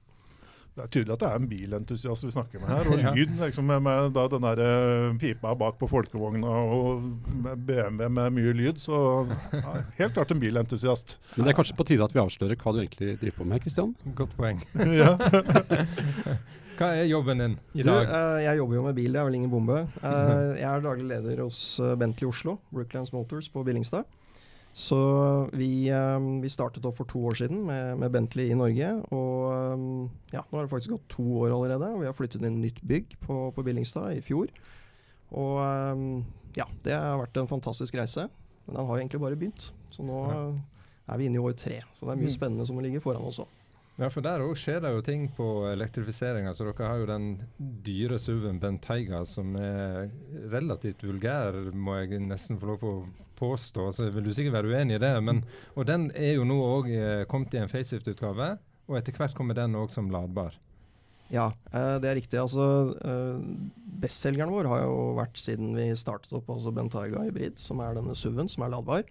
[0.77, 2.87] Det er tydelig at det er en bilentusiast vi snakker med her.
[2.93, 3.13] Og Ja.
[3.17, 7.01] lyd liksom med, med da, den der eh, pipa bak på folkevogna og
[7.33, 8.99] med BMW med mye lyd, så
[9.57, 11.17] ja, helt klart en bilentusiast.
[11.35, 13.63] Men det er kanskje på tide at vi avslører hva du egentlig driver på med,
[13.65, 13.95] Kristian?
[14.19, 14.61] Godt poeng.
[15.01, 15.15] ja.
[16.77, 18.05] Hva er jobben din i Du, dag?
[18.05, 19.79] eh, jeg jobber jo med bil, det er vel ingen bombe.
[20.03, 21.63] Uh, jeg er daglig leder hos
[21.97, 24.05] Bentley Oslo, Brooklands Motors på Billingstad.
[24.77, 24.97] Så
[25.57, 28.91] vi, eh, vi startet opp for to år siden med, med Bentley i Norge.
[29.09, 32.45] Og eh, ja, nå har det faktisk gått to år allerede, og vi har flyttet
[32.45, 34.51] inn nytt bygg på, på Billingstad i fjor.
[35.33, 36.03] Og eh,
[36.61, 38.27] ja, det har vært en fantastisk reise.
[38.67, 39.71] Men den har jo egentlig bare begynt.
[39.95, 40.21] Så nå
[41.07, 41.81] er vi inne i år tre.
[41.95, 42.37] Så det er mye Mm.
[42.37, 43.49] spennende som ligger foran oss òg.
[43.97, 46.51] Ja, for der òg skjer det jo ting på elektrifiseringa.
[46.53, 50.12] Så dere har jo den dyre SUV-en Bentayga som er
[50.53, 52.93] relativt vulgær, må jeg nesten få lov å
[53.39, 53.88] påstå.
[53.95, 55.12] Så vil du sikkert være uenig i det.
[55.25, 55.41] Men,
[55.73, 56.93] og den er jo nå òg
[57.31, 58.53] kommet i en facelift-utgave.
[58.88, 60.55] Og etter hvert kommer den òg som ladbar.
[61.33, 62.39] Ja, eh, det er riktig.
[62.39, 63.41] Altså, eh,
[63.97, 68.15] Bestselgeren vår har jo vært siden vi startet opp altså Bentayga Hybrid, som er denne
[68.15, 69.03] SUV-en som er ladbar.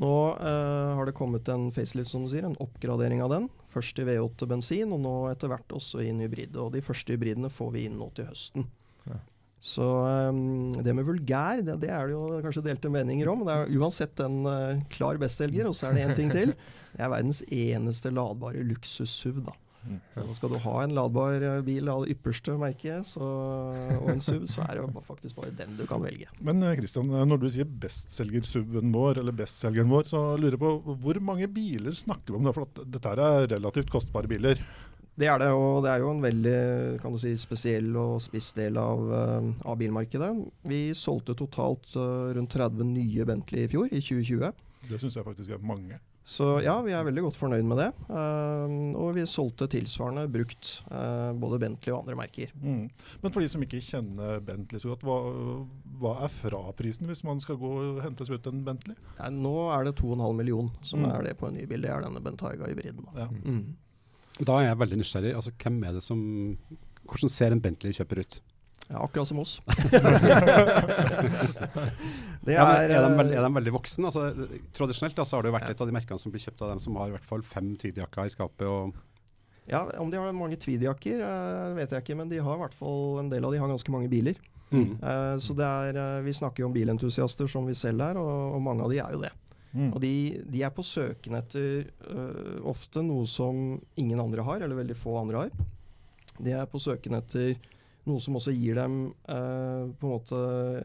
[0.00, 3.48] Nå uh, har det kommet en facelift, som du sier, en oppgradering av den.
[3.72, 6.56] Først i V8 bensin, og nå etter hvert også i en hybrid.
[6.60, 8.68] Og de første hybridene får vi inn nå til høsten.
[9.08, 9.18] Ja.
[9.62, 13.44] Så um, det med vulgær, det, det er det jo kanskje delte meninger om.
[13.46, 16.56] Det er uansett en uh, klar bestselger, og så er det én ting til.
[16.92, 19.54] Det er verdens eneste ladbare luksus-SUV, da.
[20.14, 23.24] Så skal du ha en ladbar eh, bil av det ypperste merket så,
[23.96, 26.28] og en SUV, så er det jo faktisk bare den du kan velge.
[26.44, 30.62] Men eh, Christian, eh, når du sier bestselger-SUV-en vår, eller bestselgeren vår, så lurer jeg
[30.62, 32.52] på hvor mange biler snakker vi om?
[32.54, 34.62] For dette er relativt kostbare biler.
[35.18, 36.60] Det er det, og det er jo en veldig
[37.02, 40.30] kan du si, spesiell og spiss del av, av bilmarkedet.
[40.64, 44.54] Vi solgte totalt rundt 30 nye Bentley i fjor, i 2020.
[44.88, 46.00] Det syns jeg faktisk er mange.
[46.24, 47.88] Så ja, vi er veldig godt fornøyd med det.
[48.06, 52.52] Uh, og vi solgte tilsvarende brukt, uh, både Bentley og andre merker.
[52.62, 52.84] Mm.
[53.24, 55.16] Men for de som ikke kjenner Bentley så godt, hva,
[55.98, 58.94] hva er fraprisen hvis man skal gå og hente seg ut en Bentley?
[59.18, 61.10] Nei, nå er det 2,5 million som Mm.
[61.10, 61.82] er det på en ny bil.
[61.82, 63.02] Det er denne Bentayga hybriden.
[63.10, 63.26] Da.
[63.26, 63.28] Ja.
[63.42, 63.74] Mm.
[64.46, 65.34] Da er jeg veldig nysgjerrig.
[65.36, 66.22] Altså, hvem er det som
[67.02, 68.36] Hvordan ser en Bentley-kjøper ut?
[68.88, 69.62] Ja, akkurat som oss.
[72.44, 74.10] det Ja, er, de eh, er de veldig voksne?
[74.10, 76.62] Altså, tradisjonelt da, så har det jo vært et av de merkene som blir kjøpt
[76.66, 78.66] av dem som har i hvert fall fem tweedjakker i skapet.
[78.68, 78.92] og
[79.70, 82.76] Ja, Om de har mange tweedjakker, eh, vet jeg ikke, men de har i hvert
[82.76, 84.36] fall en del av de har ganske mange biler.
[84.72, 84.96] Mm.
[85.04, 88.62] Uh, så det er, Vi snakker jo om bilentusiaster som vi selv er, og, og
[88.64, 89.32] mange av de er jo det.
[89.72, 89.90] Mm.
[89.92, 90.14] Og de,
[90.52, 95.16] de er på søken etter uh, ofte noe som ingen andre har, eller veldig få
[95.20, 95.68] andre har.
[96.40, 97.54] De er på søken etter
[98.08, 98.96] noe som også gir dem
[99.30, 100.38] eh, på en måte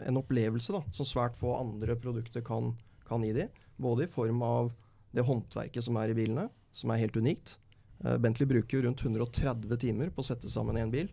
[0.05, 2.73] en opplevelse da, som svært få andre produkter kan,
[3.07, 3.63] kan gi dem.
[3.81, 4.71] Både i form av
[5.15, 7.57] det håndverket som er i bilene, som er helt unikt.
[8.03, 11.09] Eh, Bentley bruker jo rundt 130 timer på å sette sammen en bil.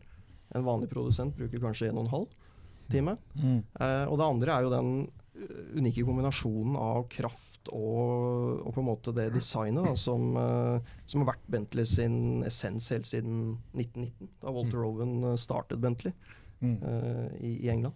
[0.55, 2.35] En vanlig produsent bruker kanskje en og en halv
[2.93, 3.17] time.
[3.41, 3.61] Mm.
[3.81, 4.91] Eh, og det andre er jo den
[5.75, 11.25] unike kombinasjonen av kraft og, og på en måte det designet da, som, eh, som
[11.25, 16.15] har vært Bentley sin essens helt siden 1919, da Walter Owen Rowan startet Bentley
[16.63, 16.79] Mm.
[16.81, 17.95] eh, i, i England.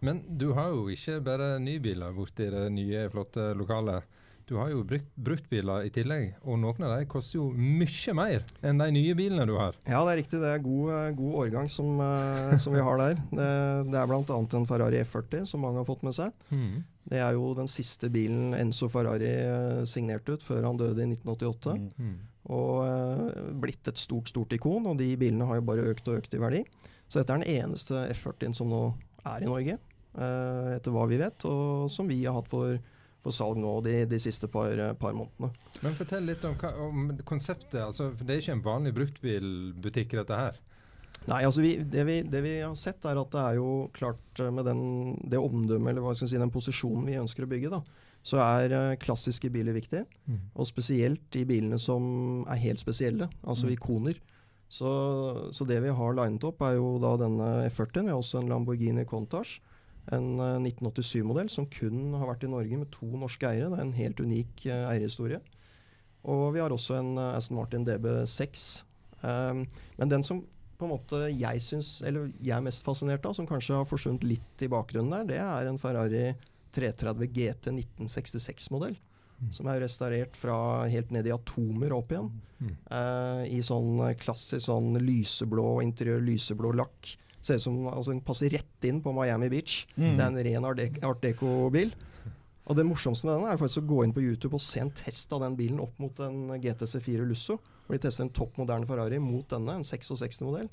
[0.00, 4.08] Men du har jo ikke bare nybiler borti det nye, flotte lokalet.
[4.50, 8.42] Du har jo brukt, bruktbiler i tillegg, og noen av dem koster jo mye mer
[8.66, 9.76] enn de nye bilene du har.
[9.84, 10.40] Ja, det er riktig.
[10.42, 13.20] Det er god, eh, god årgang som, eh, som vi har der.
[13.30, 13.50] Det,
[13.92, 14.40] det er bl.a.
[14.58, 16.34] en Ferrari F40 som mange har fått med seg.
[17.10, 21.12] Det er jo den siste bilen Enzo Ferrari eh, signerte ut før han døde i
[21.14, 21.78] 1988.
[21.78, 22.10] Mm.
[22.10, 22.18] Mm.
[22.50, 24.90] Og blitt et stort, stort ikon.
[24.90, 26.64] Og de bilene har jo bare økt og økt i verdi.
[27.10, 28.84] Så dette er den eneste F40-en som nå
[29.26, 29.76] er i Norge,
[30.14, 31.46] eh, etter hva vi vet.
[31.48, 32.78] Og som vi har hatt for,
[33.24, 35.50] for salg nå de, de siste par, par månedene.
[35.84, 36.54] Men fortell litt om,
[36.86, 37.80] om konseptet.
[37.84, 40.58] Altså, det er ikke en vanlig bruktbilbutikk, dette her.
[41.28, 44.40] Nei, altså vi, det, vi, det vi har sett er at det er jo klart
[44.40, 44.80] eh, med den,
[45.28, 47.82] det omdømmet, eller hva skal jeg si, den posisjonen vi ønsker å bygge, da,
[48.24, 50.00] så er eh, klassiske biler viktig.
[50.56, 53.74] Og spesielt de bilene som er helt spesielle, altså Mm.
[53.76, 54.20] ikoner.
[54.70, 54.88] Så,
[55.52, 58.06] så det vi har linet opp, er jo da denne F40-en.
[58.06, 59.56] Vi har også en Lamborghini Countach.
[60.16, 63.70] En eh, 1987-modell som kun har vært i Norge med to norske eiere.
[63.72, 65.40] Det er en helt unik eh, eierhistorie.
[66.30, 68.68] Og vi har også en eh, Aston Martin DB6.
[69.20, 69.66] Um,
[70.00, 70.42] men den som
[70.80, 74.24] på en måte jeg syns, eller jeg er mest fascinert av, som kanskje har forsvunnet
[74.24, 76.30] litt i bakgrunnen der, det er en Ferrari
[76.72, 78.96] 330 GT 1966-modell.
[79.48, 82.26] Som er restaurert fra helt ned i atomer og opp igjen.
[82.60, 82.72] Mm.
[82.92, 87.14] Uh, I sånn eh, klassisk sånn lyseblå interiør, lyseblå lakk.
[87.40, 89.82] Ser ut som altså, den passer rett inn på Miami Beach.
[89.96, 90.14] Mm.
[90.18, 90.70] Det er en ren
[91.08, 91.92] art deco-bil.
[92.70, 94.92] Og det morsomste med den er faktisk å gå inn på YouTube og se en
[94.94, 97.58] test av den bilen opp mot en GTC4 Lusso.
[97.86, 100.68] Hvor de tester en topp moderne Ferrari mot denne, en 66-modell.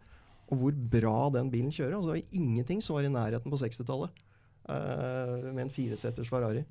[0.52, 1.96] Og hvor bra den bilen kjører.
[1.98, 4.22] Altså, det var ingenting som var i nærheten på 60-tallet
[4.70, 6.62] uh, med en fireseters Ferrari.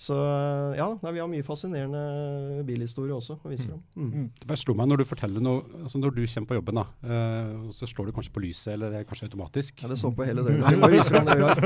[0.00, 0.14] Så
[0.78, 3.82] ja, nei, vi har mye fascinerende bilhistorie også å vise fram.
[3.92, 4.06] Mm.
[4.08, 4.28] Mm.
[4.40, 6.84] Det bare slo meg når du forteller noe, altså når du kommer på jobben, da,
[7.04, 9.82] uh, så slår du kanskje på lyset, eller det er kanskje automatisk.
[9.84, 10.70] Ja, det står på hele døgnet.
[10.72, 11.60] Vi må vise fram det vi har.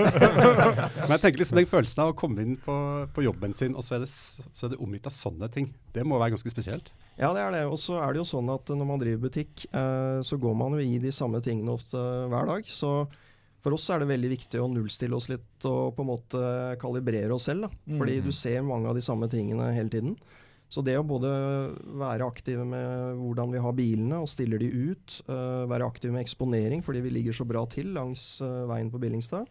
[1.04, 2.76] Men jeg tenker liksom den følelsen av å komme inn på,
[3.14, 5.70] på jobben sin, og så er det, så er det omgitt av sånne ting.
[5.94, 6.90] Det må være ganske spesielt.
[7.14, 7.64] Ja, det er det.
[7.70, 10.74] Og så er det jo sånn at når man driver butikk, eh, så går man
[10.74, 12.66] jo i de samme tingene ofte hver dag.
[12.66, 13.04] Så
[13.64, 16.40] for oss er det veldig viktig å nullstille oss litt og på en måte
[16.82, 17.64] kalibrere oss selv.
[17.64, 17.96] Da.
[17.96, 18.26] Fordi mm.
[18.26, 20.18] du ser mange av de samme tingene hele tiden.
[20.68, 21.30] Så det å både
[22.00, 26.24] være aktive med hvordan vi har bilene og stiller de ut, uh, være aktive med
[26.24, 29.46] eksponering fordi vi ligger så bra til langs uh, veien på Billingstad,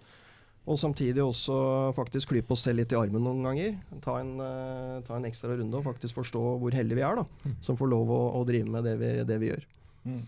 [0.64, 1.56] og samtidig også
[1.96, 3.78] faktisk klype oss selv litt i armen noen ganger.
[4.04, 7.56] Ta en, uh, ta en ekstra runde og faktisk forstå hvor heldige vi er, da,
[7.64, 9.68] som får lov å, å drive med det vi, det vi gjør.
[10.10, 10.24] Mm.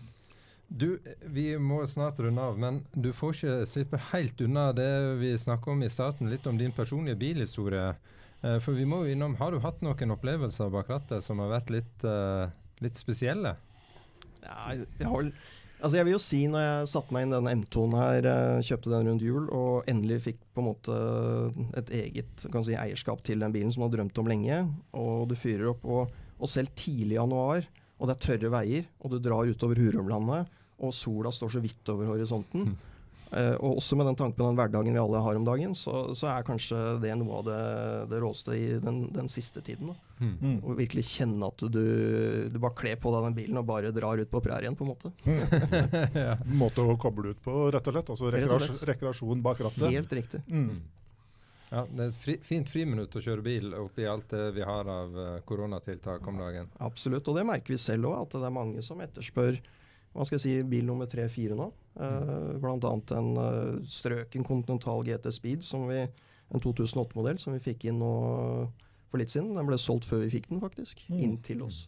[0.68, 5.30] Du, vi må snart runde av, men du får ikke slippe helt unna det vi
[5.38, 7.92] snakka om i starten, litt om din personlige bilhistorie.
[8.42, 11.54] Eh, For vi må jo innom, Har du hatt noen opplevelser bak rattet som har
[11.54, 12.50] vært litt, eh,
[12.82, 13.54] litt spesielle?
[14.42, 15.32] Ja, jeg,
[15.80, 18.90] altså jeg vil jo si når jeg satte meg inn denne M2-en her, eh, kjøpte
[18.90, 20.98] den rundt jul og endelig fikk på en måte
[21.78, 24.60] et eget kan si, eierskap til den bilen som du har drømt om lenge,
[24.92, 28.90] og du fyrer opp, og, og selv tidlig i januar, og det er tørre veier,
[29.00, 30.52] og du drar utover Hurumlandet,
[30.84, 32.76] og sola står så vidt over horisonten.
[33.26, 36.12] Uh, og også med den tanken på den hverdagen vi alle har om dagen, så,
[36.14, 37.62] så er kanskje det noe av det,
[38.12, 39.90] det råeste i den, den siste tiden.
[39.90, 39.96] Da.
[40.22, 40.60] Mm.
[40.62, 41.82] Å virkelig kjenne at du,
[42.52, 44.92] du bare kler på deg den bilen og bare drar ut på prærien, på en
[44.92, 45.10] måte.
[46.26, 46.36] ja.
[46.54, 48.14] Måte å koble ut på, rett og slett.
[48.14, 48.92] Altså Rett og rekreasjon, slett.
[48.92, 49.88] rekreasjon bak rattet.
[49.90, 50.44] Helt riktig.
[50.46, 50.78] Mm.
[51.70, 54.86] Ja, Det er et fri, fint friminutt å kjøre bil oppi alt det vi har
[54.90, 56.68] av eh, koronatiltak om dagen.
[56.78, 57.26] Absolutt.
[57.28, 59.58] Og det merker vi selv òg, at det er mange som etterspør
[60.16, 61.66] hva skal jeg si, bil nummer tre-fire nå.
[61.96, 65.98] Uh, blant annet en uh, strøken Continental GT Speed, som vi,
[66.48, 68.12] en 2008-modell som vi fikk inn nå
[69.10, 69.52] for litt siden.
[69.56, 71.04] Den ble solgt før vi fikk den, faktisk.
[71.10, 71.20] Mm.
[71.20, 71.82] Inn til oss.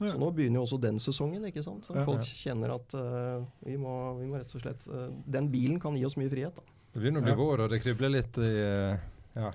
[0.00, 0.14] Ja.
[0.14, 1.44] Så nå begynner jo også den sesongen.
[1.50, 1.84] ikke sant?
[1.84, 2.06] Så Ja.
[2.08, 5.96] Folk kjenner at uh, vi, må, vi må rett og slett uh, Den bilen kan
[5.96, 6.56] gi oss mye frihet.
[6.56, 6.64] da.
[6.94, 7.40] Det begynner å bli Ja.
[7.42, 8.52] vår, og det kribler litt i
[9.34, 9.50] ja,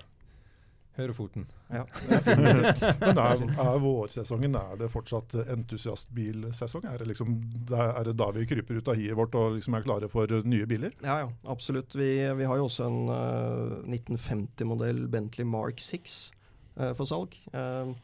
[0.98, 1.46] høyrefoten.
[1.70, 1.84] Ja.
[2.10, 6.86] Men er, er vårsesongen er det fortsatt entusiastbilsesong?
[6.90, 7.36] Er det, liksom,
[7.70, 10.40] er er det da vi kryper ut av hiet vårt og liksom er klare for
[10.44, 10.94] nye biler?
[11.04, 11.94] Ja, ja, absolutt.
[11.98, 16.20] Vi, vi har jo også en uh, 1950-modell Bentley Mark 6
[16.80, 17.38] uh, for salg.
[17.54, 17.94] Uh,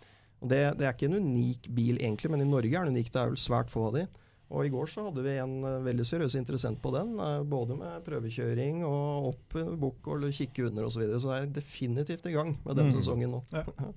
[0.45, 3.13] og det, det er ikke en unik bil egentlig, men i Norge er den unik.
[3.13, 4.07] Det er vel svært få av de.
[4.51, 7.75] Og i går så hadde vi en eh, veldig seriøs interessent på den, eh, både
[7.81, 10.95] med prøvekjøring og opp bukk og kikke under osv.
[10.95, 11.21] Så, videre.
[11.21, 12.93] så det er definitivt i gang med den Mm.
[13.01, 13.43] sesongen nå.
[13.53, 13.65] Ja.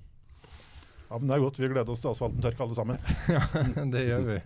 [1.10, 1.56] Ja, men Det er godt.
[1.58, 2.98] Vi gleder oss til asfalten tørker alle sammen.
[3.34, 3.40] Ja,
[3.90, 4.36] det gjør vi.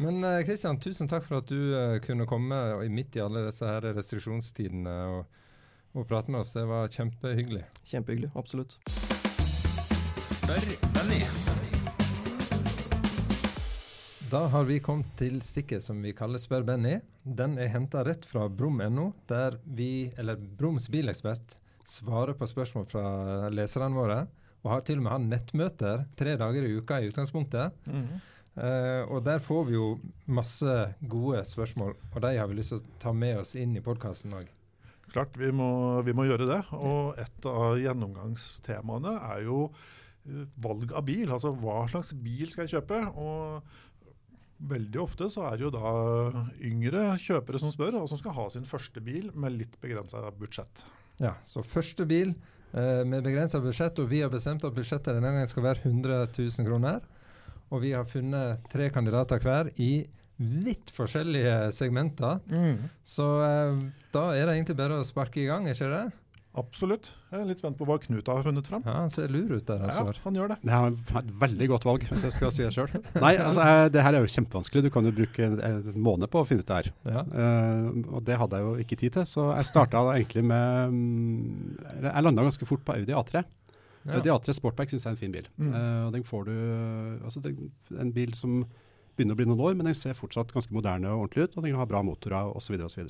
[0.00, 3.42] Men Kristian, Christian, tusen takk for at du eh, kunne komme i- midt i alle
[3.50, 5.40] disse her restriksjonstidene og,
[5.92, 6.54] og prate med oss.
[6.56, 7.64] Det var kjempehyggelig.
[7.92, 8.32] Kjempehyggelig.
[8.40, 8.78] Absolutt.
[10.22, 10.64] Spør
[10.96, 11.20] Benny.
[14.32, 16.94] Da har vi kommet til stikket som vi kaller Spør Benny.
[17.20, 23.04] Den er henta rett fra brum.no, der vi, eller Brums bilekspert, svarer på spørsmål fra
[23.52, 24.22] leserne våre.
[24.62, 27.76] Og har til og med hatt nettmøter tre dager i uka i utgangspunktet.
[28.56, 29.90] Eh, og der får vi jo
[30.24, 30.78] masse
[31.12, 34.32] gode spørsmål, og de har vi lyst til å ta med oss inn i podkasten
[34.40, 34.48] òg.
[35.12, 36.62] Klart, vi må, vi må gjøre det.
[36.80, 41.28] Og et av gjennomgangstemaene er jo eh, valg av bil.
[41.28, 43.04] Altså hva slags bil skal jeg kjøpe?
[43.20, 43.90] Og
[44.68, 45.92] veldig ofte så er det jo da
[46.64, 50.84] yngre kjøpere som spør, og som skal ha sin første bil med litt begrensa budsjett.
[51.22, 52.32] Ja, så første bil
[52.72, 56.32] eh, med begrensa budsjett, og vi har bestemt at budsjettet denne gangen skal være 100
[56.38, 57.02] 000 kroner.
[57.72, 60.04] Og vi har funnet tre kandidater hver i
[60.42, 62.40] litt forskjellige segmenter.
[63.06, 66.04] Så eh, da er det egentlig bare å sparke i gang, er ikke det?
[66.60, 67.06] Absolutt.
[67.32, 68.82] Jeg er litt spent på hva Knut har funnet fram.
[68.84, 70.20] Ja, Han ser lur ut der, Ja, altså.
[70.24, 70.58] han gjør det.
[70.60, 72.92] Det er et veldig godt valg, hvis jeg skal si det sjøl.
[73.16, 74.82] Nei, altså, jeg- det her er jo kjempevanskelig.
[74.84, 76.90] Du kan jo bruke en, en måned på å finne ut det her.
[77.08, 77.22] Ja.
[77.24, 77.88] Uh,
[78.18, 82.22] og det hadde jeg jo ikke tid til, så jeg starta egentlig med mm, Jeg
[82.28, 83.44] landa ganske fort på Audi A3.
[84.04, 84.16] Ja.
[84.18, 85.48] Audi A3 Sportback syns jeg er en fin bil.
[85.56, 85.72] Mm.
[85.72, 86.54] Uh, og den får du
[87.24, 87.56] altså det,
[87.96, 88.64] En bil som
[89.16, 91.64] begynner å bli noen år, men den ser fortsatt ganske moderne og ordentlig ut, og
[91.64, 92.76] den har bra motorer osv.
[92.80, 93.08] osv.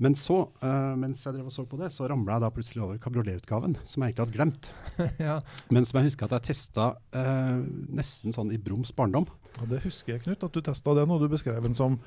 [0.00, 2.82] Men så, uh, mens jeg drev og så på det, så ramla jeg da plutselig
[2.86, 4.70] over kabrioletutgaven, som jeg egentlig hadde glemt.
[5.28, 5.36] ja.
[5.68, 7.60] Men som jeg husker at jeg testa uh,
[8.00, 9.28] nesten sånn i Broms barndom.
[9.58, 12.00] Ja, det husker jeg, Knut, at du testa den, og du beskrev den som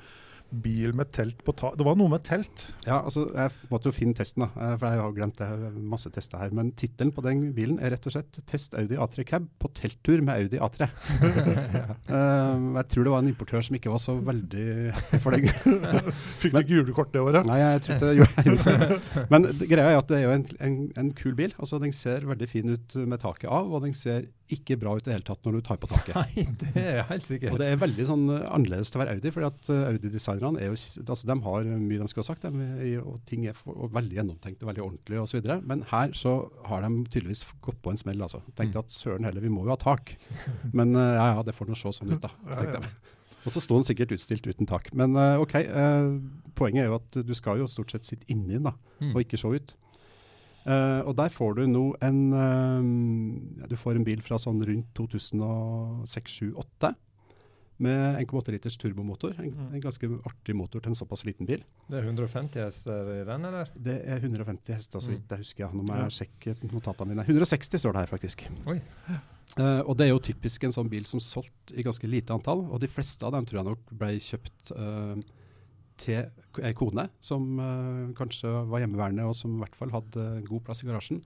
[0.50, 1.76] bil med telt på tak.
[1.78, 2.66] Det var noe med telt.
[2.86, 5.48] Ja, altså jeg måtte jo finne testen, da, eh, for jeg har glemt det.
[5.74, 6.52] masse tester her.
[6.54, 10.22] Men tittelen på den bilen er rett og slett 'Test Audi A3 Cab på telttur
[10.22, 10.88] med Audi A3'.
[12.04, 15.48] Eh, jeg tror det var en importør som ikke var så veldig for den.
[16.42, 17.46] Fikk du gule kort det året?
[17.48, 19.26] Nei, jeg tror ikke det gjorde jeg gjorde det.
[19.32, 21.54] Men greia er at det er jo en, en, en kul bil.
[21.58, 25.02] Altså, Den ser veldig fin ut med taket av, og den ser ikke bra ut
[25.06, 26.14] i det hele tatt når du tar på taket.
[26.18, 29.14] Nei, det er jeg helt Og det er veldig sånn uh, annerledes til å være
[29.16, 30.76] Audi, fordi at uh, Audi-designerne er jo,
[31.06, 34.18] altså de har mye de skulle ha sagt, de, og ting er for, og veldig
[34.18, 35.40] gjennomtenkt og veldig ordentlig osv.
[35.64, 36.34] Men her så
[36.68, 38.20] har de tydeligvis gått på en smell.
[38.22, 38.42] altså.
[38.52, 38.84] Tenkte Mm.
[38.84, 40.16] at søren heller, vi må jo ha tak.
[40.78, 42.30] Men uh, ja ja, det får nå se sånn ut, da.
[42.48, 42.88] Ja, tenkte ja.
[42.88, 43.14] jeg.
[43.44, 44.86] Og så sto den sikkert utstilt uten tak.
[44.96, 46.06] Men OK, eh,
[46.56, 49.10] poenget er jo at du skal jo stort sett sitte inni den, da, Mm.
[49.12, 49.74] og ikke se ut.
[50.64, 52.80] Eh, og der får du nå en uh,
[53.60, 56.94] ja, Du får en bil fra sånn rundt 2006-2008
[57.84, 59.34] med 1,8 liters turbomotor.
[59.42, 59.74] En, Mm.
[59.74, 61.64] en ganske artig motor til en såpass liten bil.
[61.90, 63.68] Det er 150 hester i den, eller?
[63.74, 65.14] Det er 150 hester, så Mm.
[65.16, 65.74] vidt jeg husker.
[65.74, 67.24] Nå må jeg sjekke notatene mine.
[67.26, 68.44] 160 står det her, faktisk.
[69.58, 72.64] Eh, og det er jo typisk en sånn bil som solgt i ganske lite antall.
[72.70, 75.16] Og de fleste av dem tror jeg nok ble kjøpt eh,
[76.00, 80.64] til ei kone som eh, kanskje var hjemmeværende, og som i hvert fall hadde god
[80.66, 81.22] plass i garasjen.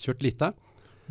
[0.00, 0.52] Kjørt lite.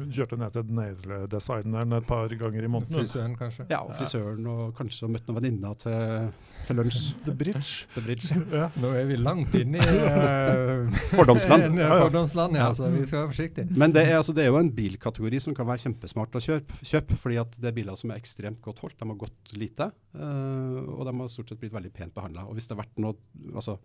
[0.02, 2.98] Hun kjørte ned til Nail-designeren et par ganger i måneden.
[2.98, 3.66] Frisøren, kanskje?
[3.70, 6.32] Ja, og frisøren, og kanskje møtte noen venninner til,
[6.68, 7.02] til lunsj.
[7.28, 7.88] The Bridge.
[7.96, 8.40] The Bridge.
[8.62, 8.68] Ja.
[8.82, 11.68] Nå er vi langt inne i uh, Fordomsland.
[11.70, 12.68] en, Fordomsland, ja.
[12.76, 13.80] Så vi skal være forsiktige.
[13.80, 16.82] Men det er, altså, det er jo en bilkategori som kan være kjempesmart å kjøpe,
[16.82, 18.98] kjøp, fordi at det er biler som er ekstremt godt holdt.
[19.00, 22.48] De har gått lite, uh, og de har stort sett blitt veldig pent behandla.
[22.50, 23.16] Og hvis det har vært noe
[23.54, 23.78] altså,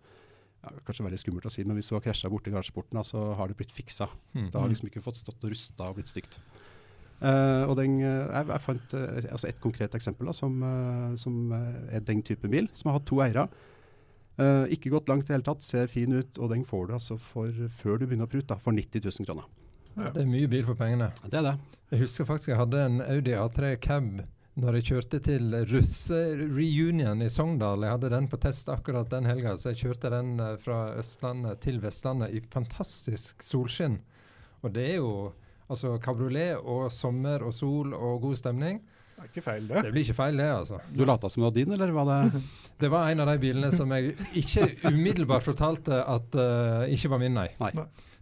[0.63, 3.49] ja, Kanskje veldig skummelt å si, men hvis du har krasja borti garasjeporten, så har
[3.49, 4.09] det blitt fiksa.
[4.33, 4.49] Mm.
[4.53, 6.39] Det har liksom ikke fått stått og rusta og blitt stygt.
[7.17, 10.59] Uh, og den, eh, jeg, jeg fant eh, altså et konkret eksempel da, som,
[11.17, 13.47] som er den type bil, som har hatt to eiere.
[14.37, 16.93] Uh, ikke gått langt i det hele tatt, ser fin ut, og den får du
[16.99, 19.49] altså for, før du begynner å prute, da, for 90 000 kroner.
[19.97, 21.09] Det er mye bil for pengene.
[21.25, 21.55] Det er det.
[21.89, 24.19] Jeg husker faktisk jeg hadde en Audi A3 Cab
[24.57, 27.83] når jeg kjørte til russe-reunion i Sogndal.
[27.85, 31.61] Jeg hadde den på test akkurat den helga, så jeg kjørte den eh, fra Østlandet
[31.61, 33.99] til Vestlandet i fantastisk solskinn.
[34.65, 35.11] Og det er jo
[35.69, 38.81] altså kabriolet og sommer og sol og god stemning.
[39.17, 39.85] Det er ikke feil, det.
[39.85, 40.81] Det blir ikke feil, det, altså.
[40.89, 42.41] Du lata som det var din, eller var det
[42.81, 47.21] Det var en av de bilene som jeg ikke umiddelbart fortalte at uh, ikke var
[47.21, 47.47] min, nei.
[47.61, 47.71] Nei.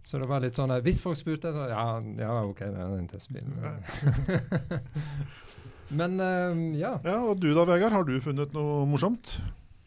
[0.06, 1.84] Så det var litt sånn Hvis folk spurte, så ja,
[2.20, 3.48] ja OK, det er en testbil.
[5.90, 6.96] Men uh, ja.
[7.04, 9.38] Ja, Og du da, Vegard, har du funnet noe morsomt?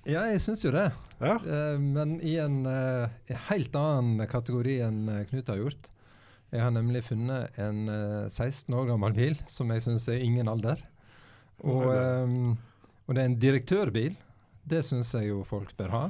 [0.07, 0.89] Ja, jeg syns jo det.
[1.19, 1.35] Ja.
[1.43, 3.11] Uh, men i en uh,
[3.49, 5.91] helt annen kategori enn eh, Knut har gjort.
[6.49, 10.49] Jeg har nemlig funnet en eh, 16 år gammel bil som jeg syns er ingen
[10.49, 10.81] alder.
[11.61, 14.15] Og, Oi, eh, og det er en direktørbil.
[14.69, 16.01] Det syns jeg jo folk bør ha.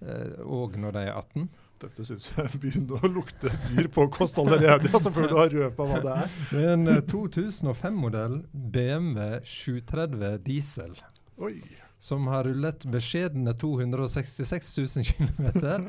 [0.00, 1.48] Eh, og når de er 18.
[1.80, 6.00] Dette syns jeg begynner å lukte dyr påkost allerede, altså før du har røpa hva
[6.04, 6.34] det er.
[6.50, 10.98] Det er en eh, 2005-modell BMW 730 diesel.
[11.40, 11.54] Oi.
[12.00, 15.86] som har rullet beskjedne 266 000 km.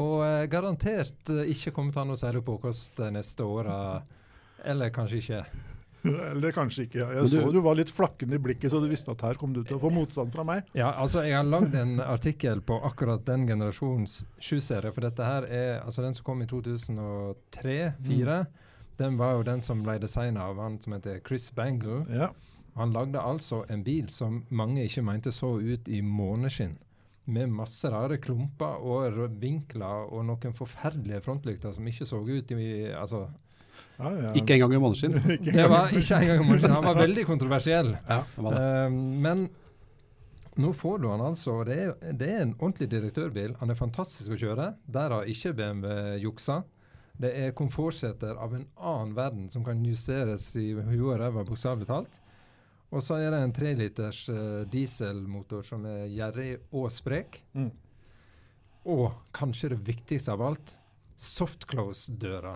[0.00, 3.76] Og eh, garantert eh, ikke kommer til å ha noe særlig påkost neste åra.
[4.64, 5.42] Eller kanskje ikke.
[6.30, 7.00] Eller kanskje ikke.
[7.02, 9.52] Jeg du- så du var litt flakkende i blikket, så du visste at her kom
[9.56, 10.64] du til å få motstand fra meg.
[10.78, 14.92] Ja, altså Jeg har lagd en artikkel på akkurat den generasjons sjuserie.
[14.94, 18.46] For dette her er altså den som kom i 2003-2004.
[18.98, 22.04] Den var jo den som ble designa av han som heter Chris Bangle.
[22.10, 22.30] Ja.
[22.78, 26.76] Han lagde altså en bil som mange ikke mente så ut i måneskinn.
[27.28, 32.88] Med masse rare klumper og vinkler og noen forferdelige frontlykter som ikke så ut i
[32.96, 33.26] Altså,
[33.98, 34.34] Ja, ja.
[34.38, 35.16] Ikke engang i måneskinn.
[35.46, 36.76] det var ikke engang en måneskinn.
[36.76, 37.90] Han var veldig kontroversiell.
[38.06, 38.66] Ja, var det.
[38.66, 39.48] Eh, men
[40.58, 41.60] nå får du han altså.
[41.66, 43.56] Det er, det er en ordentlig direktørbil.
[43.60, 44.72] Han er fantastisk å kjøre.
[44.86, 46.62] Der har ikke BMW juksa.
[47.18, 51.88] Det er komfortseter av en annen verden som kan justeres i huet og ræva, bokstavelig
[51.90, 52.20] talt.
[52.94, 57.42] Og så er det en treliters uh, dieselmotor som er gjerrig og sprek.
[57.58, 57.72] Mm.
[58.94, 60.74] Og kanskje det viktigste av alt,
[61.18, 62.54] softclose-døra.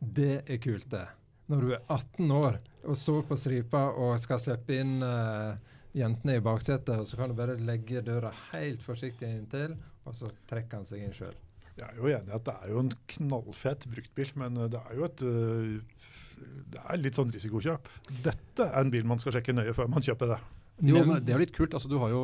[0.00, 1.06] Det er kult, det.
[1.50, 5.54] Når du er 18 år og står på stripa og skal slippe inn uh,
[5.96, 9.76] jentene i baksetet, og så kan du bare legge døra helt forsiktig inntil,
[10.06, 11.34] og så trekker han seg inn sjøl.
[11.76, 14.80] Jeg er jo enig i at det er jo en knallfet bruktbil, men eh, det
[14.80, 16.04] er jo et øh,
[16.72, 17.88] det er litt sånn risikokjøp.
[18.24, 20.40] Dette er en bil man skal sjekke nøye før man kjøper det.
[20.84, 21.72] Jo, men det er jo litt kult.
[21.72, 22.22] altså Du har jo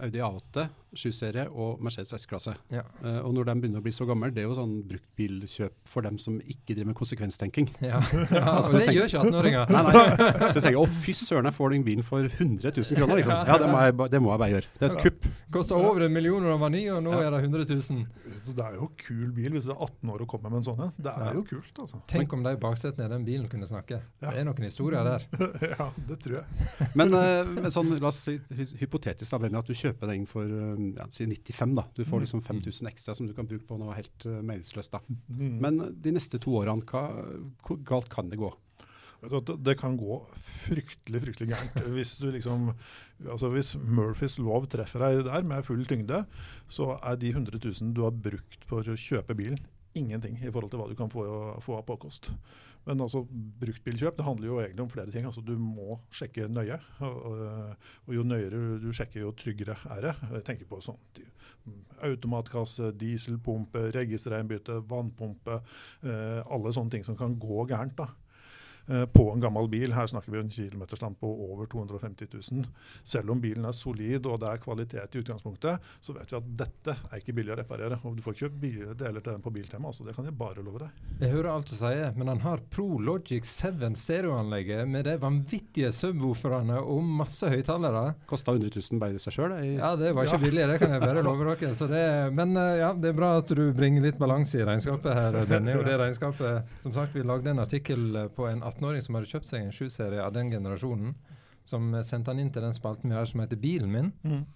[0.00, 0.64] Audi A8,
[0.96, 2.54] 7-serie og Mercedes S-klasse.
[2.72, 2.82] Ja.
[3.04, 6.06] Uh, og når de begynner å bli så gamle, det er jo sånn bruktbilkjøp for
[6.06, 7.70] dem som ikke driver med konsekvenstenking.
[7.90, 7.98] Ja.
[8.30, 9.70] ja, og det gjør ikke 18-åringer.
[9.72, 10.50] Nei, nei.
[10.54, 13.32] Du tenker å fy søren, jeg får den bilen for 100 000 kroner, liksom.
[13.48, 14.70] Ja, det må jeg, det må jeg bare gjøre.
[14.76, 15.28] Det er et kupp.
[15.56, 17.22] Kosta over en million da den var ny, og nå Ja.
[17.26, 18.04] er det 100 000.
[18.44, 20.68] Så Det er jo kul bil hvis du er 18 år og kommer med en
[20.68, 20.92] sånn en.
[21.00, 21.32] Det er Ja.
[21.34, 22.02] jo kult, altså.
[22.10, 24.00] Tenk om de baksetene i den bilen kunne snakke.
[24.22, 24.30] Ja.
[24.30, 25.26] Det er noen historier der.
[25.74, 26.90] ja, det tror jeg.
[26.94, 28.38] Men, uh, sånn, la oss si
[28.80, 31.74] hypotetisk da, at du kjøper den for eh, ja, si 95.
[31.76, 31.84] da.
[31.96, 34.94] Du får liksom 5000 ekstra som du kan bruke på noe helt uh, meningsløst.
[34.94, 35.00] da.
[35.28, 35.54] Mm.
[35.62, 38.52] Men de neste to årene, hvor galt kan det gå?
[39.20, 40.16] Det kan gå
[40.64, 41.74] fryktelig fryktelig gærent.
[41.96, 42.70] Hvis du liksom,
[43.28, 46.22] altså hvis Murphys lov treffer deg der med full tyngde,
[46.72, 49.60] så er de 100 000 du har brukt på å kjøpe bilen,
[49.92, 51.26] ingenting i forhold til hva du kan få,
[51.60, 52.30] få av påkost.
[52.88, 53.24] Men altså,
[53.60, 55.26] bruktbilkjøp det handler jo egentlig om flere ting.
[55.28, 56.78] Altså, du må sjekke nøye.
[57.06, 60.14] Og, og, jo nøyere du sjekker, jo tryggere er det.
[60.36, 65.60] Jeg tenker på mm, automatkasse, dieselpumpe, registereinbytte, vannpumpe.
[66.04, 67.98] Eh, alle sånne ting som kan gå gærent.
[68.00, 68.08] da
[69.12, 69.92] på en gammel bil.
[69.94, 72.66] Her snakker vi en kilometerstand på over 250 000.
[73.02, 76.50] Selv om bilen er solid og det er kvalitet i utgangspunktet, så vet vi at
[76.64, 78.00] dette er ikke billig å reparere.
[78.04, 80.64] Og du får ikke kjøpt deler til den på Biltema, så det kan jeg bare
[80.64, 81.04] love deg.
[81.20, 85.90] Jeg hører alt du sier, men han har Pro Logic 7 stereoanlegget med de vanvittige
[85.94, 88.14] subwooferne og masse høyttalere.
[88.30, 89.56] Kosta 100 000 bare i seg sjøl?
[89.76, 91.72] Ja, det var ikke billig, det kan jeg bare love dere.
[91.76, 92.04] Så det,
[92.36, 95.76] men eh, ja, det er bra at du bringer litt balanse i regnskapet her, Benny.
[95.78, 99.28] Og det regnskapet, som sagt, vi lagde en artikkel eh, på en 18-åring som hadde
[99.30, 101.14] kjøpt seg en 7-serie av den generasjonen,
[101.64, 104.46] som sendte han inn til den spalten vi har som heter Bilen min, Mm.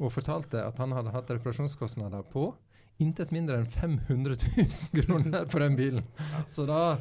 [0.00, 2.54] og fortalte at han hadde hatt reparasjonskostnader på
[2.98, 6.02] intet mindre enn 500 000 kroner på den bilen.
[6.50, 6.96] Så da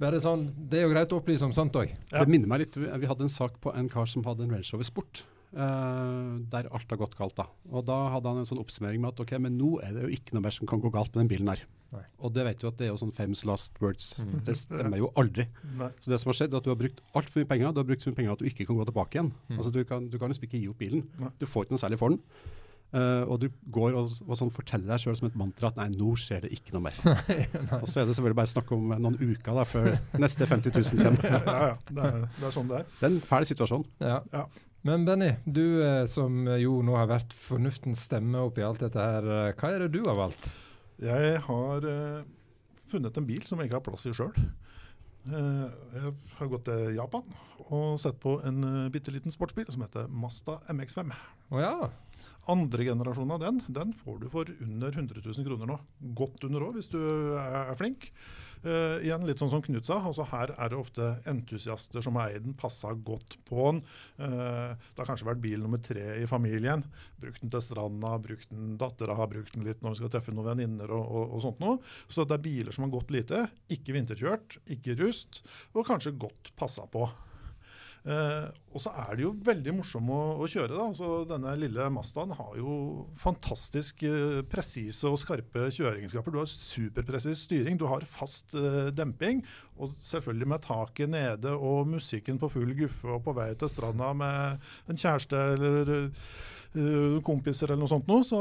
[0.00, 1.92] bare sånn, Det er jo greit å opplyse om sånt òg.
[2.10, 2.24] Ja.
[2.24, 4.50] Det minner meg litt, vi vi hadde en sak på en kar som hadde en
[4.50, 5.22] Range Rover Sport.
[5.54, 7.36] Eh, der alt har gått galt.
[7.38, 7.46] da.
[7.70, 10.16] Og Da hadde han en sånn oppsummering med at ok, men nå er det jo
[10.18, 11.64] ikke noe mer som kan gå galt med den bilen her.
[11.94, 12.02] Nei.
[12.26, 14.14] Og det vet du at det er jo sånn famous last words.
[14.18, 14.34] Mm.
[14.46, 15.46] Det stemmer jo aldri.
[15.78, 15.92] Nei.
[16.02, 17.70] Så det som har skjedd er at du har brukt altfor mye penger.
[17.70, 19.30] Du har brukt så mye penger at du ikke kan gå tilbake igjen.
[19.46, 19.56] Mm.
[19.60, 21.06] Altså Du kan, du kan liksom ikke gi opp bilen.
[21.20, 21.30] Nei.
[21.38, 22.20] Du får ikke noe særlig for den.
[22.94, 25.88] Uh, og du går og, og sånn forteller deg sjøl som et mantra at nei,
[25.98, 27.00] nå skjer det ikke noe mer.
[27.80, 29.88] og så er det selvfølgelig bare snakk om noen uker da, før
[30.22, 31.26] neste 50 000 kommer.
[31.54, 31.74] Ja, ja.
[31.88, 32.86] Det er, det er sånn det er.
[33.00, 33.82] Det er en fæl situasjon.
[33.98, 34.20] Ja.
[34.30, 34.44] Ja.
[34.84, 39.24] Men Benny, du eh, som jo nå har vært fornuftens stemme oppi alt dette her,
[39.24, 40.50] eh, hva er det du har valgt?
[41.00, 42.20] Jeg har uh,
[42.92, 44.36] funnet en bil som jeg ikke har plass i sjøl.
[45.24, 47.24] jeg har gått til Japan
[47.72, 51.16] og sett på en uh, bitte liten sportsbil som heter Mazda MX5.
[51.48, 51.88] Oh, ja.
[52.52, 55.80] Andre generasjon av den den får du for under 100 000 kroner nå.
[56.20, 57.00] Godt under òg, hvis du
[57.40, 58.10] er flink.
[58.64, 62.46] Eh, igjen litt sånn som Knut sa, altså her er det ofte entusiaster som eid
[62.46, 63.82] den, passa godt på den.
[64.16, 66.84] Uh, det har kanskje vært bil nummer tre i familien.
[67.20, 70.32] Brukt den til stranda, brukt den, dattera har brukt den litt når vi skal treffe
[70.32, 71.76] noen venninner og, og, og sånt noe.
[72.08, 73.44] Så det er biler som har gått lite.
[73.74, 75.42] Ikke vinterkjørt, ikke rust,
[75.74, 77.04] og kanskje godt passa på.
[78.04, 80.76] Eh, og så er det jo veldig morsom å, å kjøre.
[80.76, 82.74] da, så Denne lille Mazdaen har jo
[83.16, 86.34] fantastisk eh, presise og skarpe kjøreegenskaper.
[86.34, 89.40] Du har superpresis styring, du har fast eh, demping,
[89.80, 94.12] og selvfølgelig med taket nede og musikken på full guffe og på vei til stranda
[94.16, 98.40] med en kjæreste eller eh, kompiser eller noe sånt noe, så,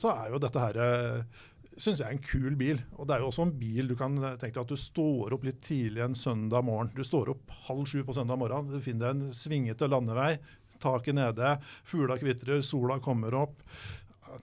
[0.00, 1.42] så er jo dette her eh,
[1.80, 2.80] syns jeg er en kul bil.
[2.98, 5.46] Og det er jo også en bil du kan tenke deg at du står opp
[5.46, 6.92] litt tidlig en søndag morgen.
[6.94, 10.36] Du står opp halv sju på søndag morgen, du finner deg en svingete landevei,
[10.82, 11.56] taket nede,
[11.88, 13.58] fugla kvitrer, sola kommer opp.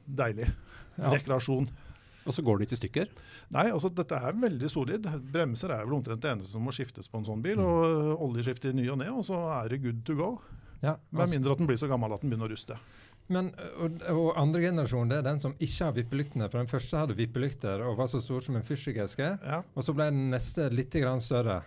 [0.06, 0.48] Deilig.
[0.98, 1.12] Ja.
[1.14, 1.68] Rekreasjon.
[2.22, 3.14] Og så går den ikke i stykker.
[3.52, 5.08] Nei, altså dette er veldig solid.
[5.34, 7.60] Bremser er vel omtrent det eneste som må skiftes på en sånn bil.
[7.64, 10.30] og Oljeskifte i ny og ne, og så er det good to go.
[10.82, 12.78] Ja, Med altså- mindre at den blir så gammel at den begynner å ruste.
[13.32, 16.50] Men, og, og andre generasjon det er den som ikke har vippelyktene.
[16.52, 19.30] For den første hadde vippelykter og var så stor som en fyrstikkeske.
[19.42, 21.62] Ja, Og så ble den neste litt grann større.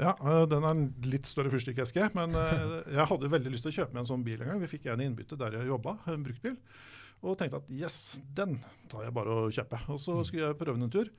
[0.00, 2.08] Ja, øh, den er en litt større fyrstikkeske.
[2.16, 4.64] Men øh, jeg hadde veldig lyst til å kjøpe meg en sånn bil en gang.
[4.64, 6.56] Vi fikk en i innbytte der jeg jobba, en bruktbil.
[7.22, 7.96] Og tenkte at yes,
[8.34, 8.56] den
[8.90, 9.78] tar jeg bare å kjøpe.
[9.92, 11.12] Og så skulle jeg prøve den en tur.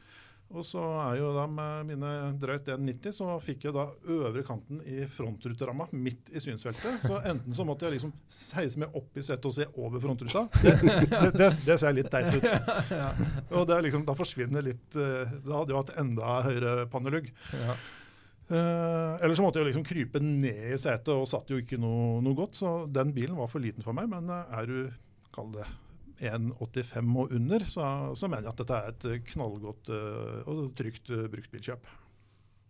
[0.53, 4.83] Og så er jo da med mine drøyt 1,90, så fikk jeg da øvre kanten
[4.85, 7.07] i frontruteramma midt i synsfeltet.
[7.07, 10.45] Så enten så måtte jeg liksom seise meg opp i settet og se over frontruta.
[10.61, 12.45] Det, det, det, det ser litt teit ut.
[13.57, 17.31] Og det er liksom, da forsvinner litt øh, Da hadde jeg hatt enda høyere pannelugg.
[17.57, 17.77] Ja.
[18.53, 22.19] Eh, eller så måtte jeg liksom krype ned i setet, og satt jo ikke noe,
[22.25, 22.59] noe godt.
[22.61, 24.11] Så den bilen var for liten for meg.
[24.11, 24.77] Men eh, er du,
[25.33, 25.65] kall det
[26.21, 27.87] 1,85 og under, så,
[28.17, 31.89] så mener jeg at dette er et eh, knallgodt eh, og trygt uh, bruktbilkjøp.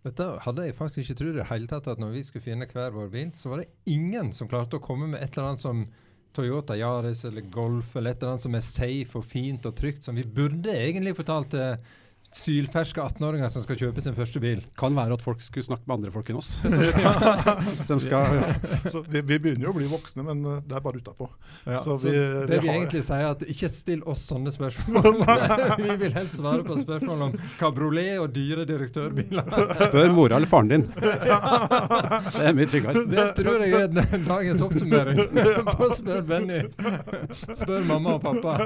[0.04, 2.68] Dette hadde jeg faktisk ikke trodd i det hele tatt, at når vi skulle finne
[2.68, 5.64] hver vår bil, så var det ingen som klarte å komme med et eller annet
[5.64, 5.86] som
[6.34, 10.04] Toyota Yaris eller Golf eller et eller annet som er safe og fint og trygt,
[10.04, 11.78] som vi burde egentlig fortalt til
[12.34, 14.64] sylferske 18-åringer som skal kjøpe sin første bil.
[14.80, 16.56] Kan være at folk skulle snakke med andre folk enn oss.
[17.68, 18.48] Hvis de skal, ja.
[18.90, 21.28] Så vi, vi begynner jo å bli voksne, men eh, det er bare utapå.
[21.68, 24.24] Ja, Så så vi- det vi vi har- egentlig sier, er at ikke still oss
[24.30, 25.22] sånne spørsmål.
[25.84, 29.54] vi vil helst svare på spørsmål om kabriolet og dyre direktørbiler.
[29.86, 30.88] Spør mora eller faren din.
[30.98, 33.06] Det er mye tryggere.
[33.14, 35.22] Det tror jeg er dagens oppsummering
[35.70, 36.64] på Spør Benny.
[37.54, 38.58] Spør mamma og pappa.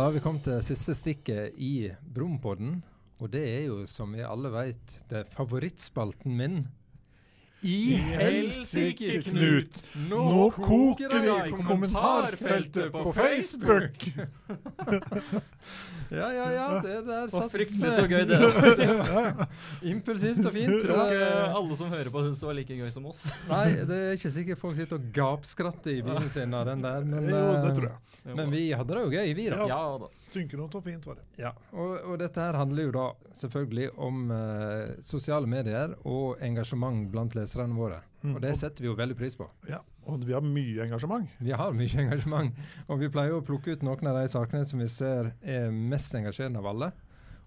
[0.00, 2.78] Da har vi kommet til siste stikket i Brompodden.
[3.20, 6.54] Og det er jo, som vi alle vet, det favorittspalten min.
[7.62, 9.82] I helsike, Knut!
[10.08, 14.06] Nå koker det i kommentarfeltet på Facebook!
[16.10, 16.80] ja, ja, ja.
[16.80, 18.38] Det der satt fryktelig så gøy, det.
[19.10, 19.46] da.
[19.92, 20.72] Impulsivt og fint.
[20.86, 21.28] Tror ikke
[21.60, 23.20] alle som hører på, syns det var like gøy som oss.
[23.50, 27.04] Nei, det er ikke sikkert folk sitter og gapskratter i bilen sin av den der.
[27.04, 27.98] Men, Jo, det eh, tror jeg.
[28.40, 29.60] men vi hadde det jo gøy, vi da.
[29.68, 30.08] Ja da.
[30.30, 31.24] Synkront og fint var det.
[31.42, 33.06] Ja, og, og dette her handler jo da
[33.40, 38.00] selvfølgelig om uh, sosiale medier og engasjement blant leserne våre.
[38.22, 38.34] Mm.
[38.36, 39.48] Og det setter vi jo veldig pris på.
[39.68, 41.28] Ja, og vi har mye engasjement.
[41.40, 44.82] Vi har mye engasjement, og vi pleier å plukke ut noen av de sakene som
[44.82, 46.92] vi ser er mest engasjerende av alle.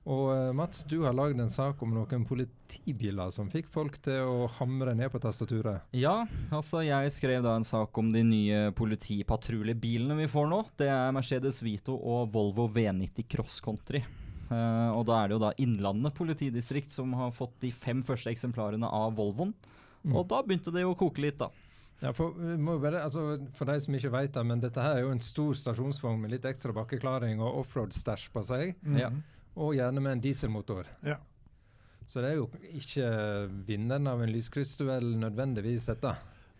[0.04, 4.28] Og eh, Mats, du har lagd en sak om noen politibiler som fikk folk til
[4.28, 5.86] å hamre ned på tastaturet.
[5.96, 10.60] Ja, altså jeg skrev da en sak om de nye politipatruljebilene vi får nå.
[10.82, 14.04] Det er Mercedes Vito og Volvo V90 Cross Country.
[14.52, 18.30] Uh, og da er det jo da Innlandet politidistrikt som har fått de fem første
[18.34, 19.54] eksemplarene av Volvoen.
[20.04, 20.16] Mm.
[20.20, 21.50] Og da begynte det jo å koke litt, da.
[22.04, 24.98] Ja, for, vi må bare, altså, for de som ikke vet det, men dette her
[24.98, 29.10] er jo en stor stasjonsvogn med litt ekstra bakkeklaring og offroad-stæsj på seg, Ja.
[29.56, 30.90] og gjerne med en dieselmotor.
[31.08, 31.16] Ja.
[32.06, 33.08] Så det er jo ikke
[33.70, 36.12] vinneren av en lyskryssduell nødvendigvis dette.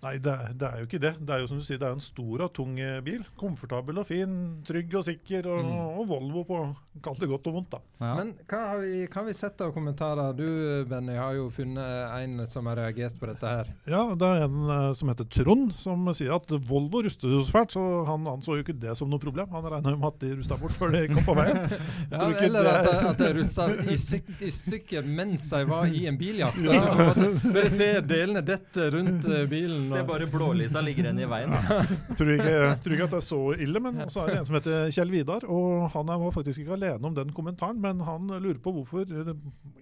[0.04, 1.14] Nei, det er, det er jo ikke det.
[1.24, 3.22] Det er jo som du sier, det er en stor og tung eh, bil.
[3.40, 4.34] Komfortabel og fin,
[4.68, 5.78] trygg og sikker, og, Mm.
[6.02, 6.58] og Volvo på
[7.04, 7.80] kall det godt og vondt, da.
[8.04, 8.10] Ja.
[8.20, 10.34] Men hva har vi, hva har vi sett av kommentarer?
[10.38, 10.46] Du
[10.90, 13.72] Benny har jo funnet en som har reagert på dette her.
[13.90, 17.56] Ja, det er en eh, som heter Trond, som sier at Volvo ruster jo så
[17.56, 19.48] fælt, så han anså jo ikke det som noe problem.
[19.56, 21.64] Han regna med at de rusta bort før de kom på veien.
[22.14, 25.88] Ja, eller det- at, de- at de russa i, styk, i stykker mens de var
[25.90, 26.60] i en biljakt.
[26.60, 29.88] Så Dere ser delene dette rundt eh, bilen.
[29.94, 31.54] Se ser bare blålysa ligger igjen i veien.
[32.18, 34.58] Tror ikke, tror ikke at det er så ille, men så er det en som
[34.60, 35.46] heter Kjell Vidar.
[35.48, 39.06] og Han er- var faktisk ikke alene om den kommentaren, men han lurer på hvorfor
[39.08, 39.34] eh,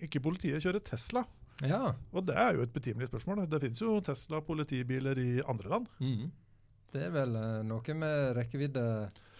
[0.06, 1.24] ikke politiet kjører Tesla.
[1.62, 1.92] Ja.
[2.14, 3.44] Og det er jo et betimelig spørsmål.
[3.50, 5.86] Det finnes jo Tesla-politibiler i andre land.
[6.00, 6.32] Mhm.
[6.92, 8.86] Det er vel eh, noe med rekkevidde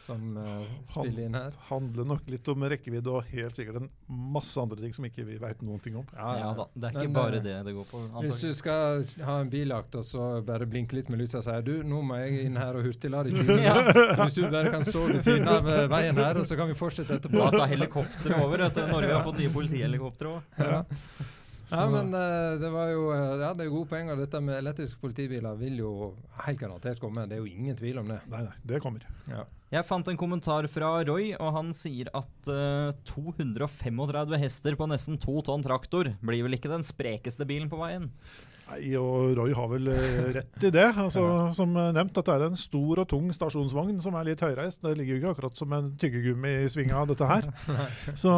[0.02, 1.56] som eh, spiller inn her.
[1.68, 5.36] handler nok litt om rekkevidde og helt sikkert en masse andre ting som ikke vi
[5.42, 6.08] veit noen ting om.
[6.16, 6.66] Ja, da.
[6.74, 8.02] Det er ikke Men, bare eh, det det går på.
[8.24, 11.58] Hvis du skal ha en biljakt og så bare blinke litt med lyset og si
[11.68, 14.16] du, nå må jeg inn her og hurtiglade i 20 minutter.
[14.16, 16.80] Så hvis du bare kan stå ved siden av veien her, og så kan vi
[16.80, 17.38] fortsette etterpå.
[17.38, 18.66] Da tar helikopteret over.
[18.96, 20.58] Norge har fått nye politihelikoptre òg.
[20.62, 20.82] Ja.
[21.72, 24.12] Ja, men eh, det var jo eh, Ja, det er gode poeng.
[24.14, 25.92] Og dette med elektriske politibiler vil jo
[26.46, 27.26] helt garantert komme.
[27.30, 28.20] Det er jo ingen tvil om det.
[28.32, 29.08] Nei, nei, det kommer.
[29.32, 29.46] Ja.
[29.72, 35.16] Jeg fant en kommentar fra Roy, og han sier at uh, 235 hester på nesten
[35.22, 38.10] to tonn traktor blir vel ikke den sprekeste bilen på veien?
[38.72, 40.88] Nei, og Roy har vel eh, rett i det.
[41.04, 41.24] Altså,
[41.58, 44.84] Som eh, nevnt, dette er en stor og tung stasjonsvogn som er litt høyreist.
[44.86, 47.50] Det ligger jo ikke akkurat som en tyggegummi i svinga, dette her.
[48.24, 48.32] Så,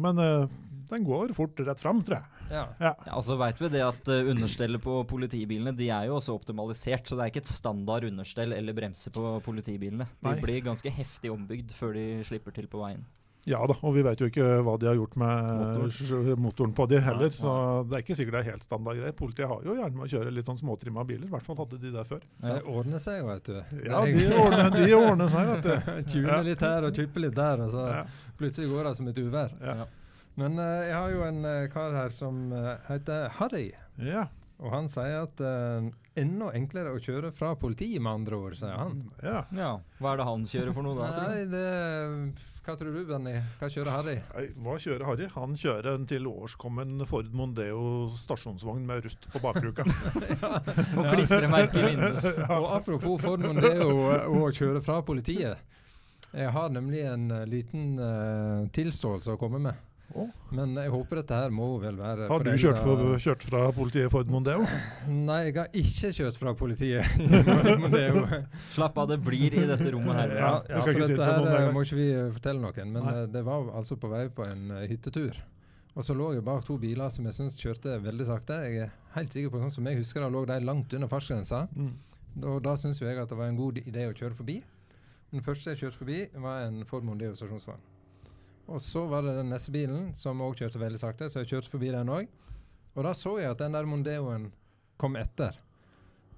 [0.00, 0.58] men eh,
[0.90, 2.46] den går fort rett fram, tror jeg.
[2.50, 2.64] Ja.
[2.82, 2.94] Ja.
[3.06, 6.34] Ja, og så vet vi det at uh, understellet på politibilene de er jo også
[6.38, 10.08] optimalisert, så det er ikke et standard understell eller bremse på politibilene.
[10.20, 10.40] De Nei.
[10.42, 13.06] blir ganske heftig ombygd før de slipper til på veien.
[13.48, 16.40] Ja da, og vi vet jo ikke hva de har gjort med Motoren.
[16.44, 17.52] motoren, på de heller, Nei, så
[17.88, 19.14] det er ikke sikkert det er helt standard greier.
[19.16, 21.78] Politiet har jo gjerne med å kjøre litt sånn småtrimma biler, i hvert fall hadde
[21.80, 22.20] de det før.
[22.44, 23.56] Det ordner seg jo, vet du.
[23.86, 25.72] Ja, de er- ordner, de ordner seg, vet du.
[26.12, 28.02] Tune litt her og tuppe litt der, og så Ja.
[28.36, 29.56] plutselig går det som et uvær.
[29.64, 29.78] Ja.
[30.40, 33.70] Men uh, jeg har jo en uh, kar her som uh, heter Harry.
[34.00, 34.28] Ja.
[34.60, 35.86] Og han sier at uh,
[36.20, 38.98] enda enklere å kjøre fra politiet, med andre ord, sier han.
[39.24, 39.38] ja.
[39.56, 39.70] Ja,
[40.02, 41.08] Hva er det han kjører for noe da?
[41.30, 41.62] Nei, det,
[42.66, 43.34] hva tror du, Benny?
[43.60, 44.16] Hva kjører Harry?
[44.34, 45.30] Nei, Hva kjører Harry?
[45.36, 47.80] Han kjører en til årskommen Ford Mondeo
[48.20, 49.86] stasjonsvogn med rust på bakruka.
[51.00, 52.28] Og klistremerke i vinduet.
[52.60, 55.56] Og apropos Ford Mondeo og å kjøre fra politiet.
[56.36, 59.86] Jeg har nemlig en liten uh, tilståelse å komme med.
[60.50, 64.10] Men jeg håper dette her må vel være Har du kjørt, for, kjørt fra politiet
[64.10, 64.64] Ford Mondeo?
[65.06, 67.06] Nei, jeg har ikke kjørt fra politiet.
[67.82, 68.24] Mondeo.
[68.74, 70.34] Slapp av, det blir i dette rommet her.
[70.40, 72.92] Ja, ja, skal for dette noen her eh, må ikke vi eh, fortelle noen.
[72.96, 73.14] Men Nei.
[73.20, 75.38] eh, det var altså på vei på en hyttetur.
[75.94, 78.58] Og så lå jeg bak to biler som jeg syns kjørte veldig sakte.
[78.66, 81.64] Jeg er helt sikker på sånn som jeg husker det, lå de langt under fartsgrensa.
[81.74, 81.94] Mm.
[82.46, 84.60] Og da syns jo jeg at det var en god idé å kjøre forbi.
[85.30, 87.82] Den første jeg kjørte forbi, var en Ford Mondeo stasjonsvogn.
[88.70, 91.72] Og så var det den neste bilen, som òg kjørte veldig sakte, så jeg kjørte
[91.72, 92.28] forbi den òg.
[92.94, 94.48] Og da så jeg at den der Mondeoen
[95.00, 95.56] kom etter.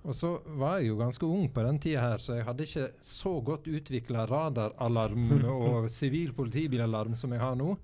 [0.03, 2.89] Og så var jeg jo ganske ung på den tida her, så jeg hadde ikke
[3.07, 7.76] så godt utvikla radaralarm og sivil politibilalarm som jeg har nå.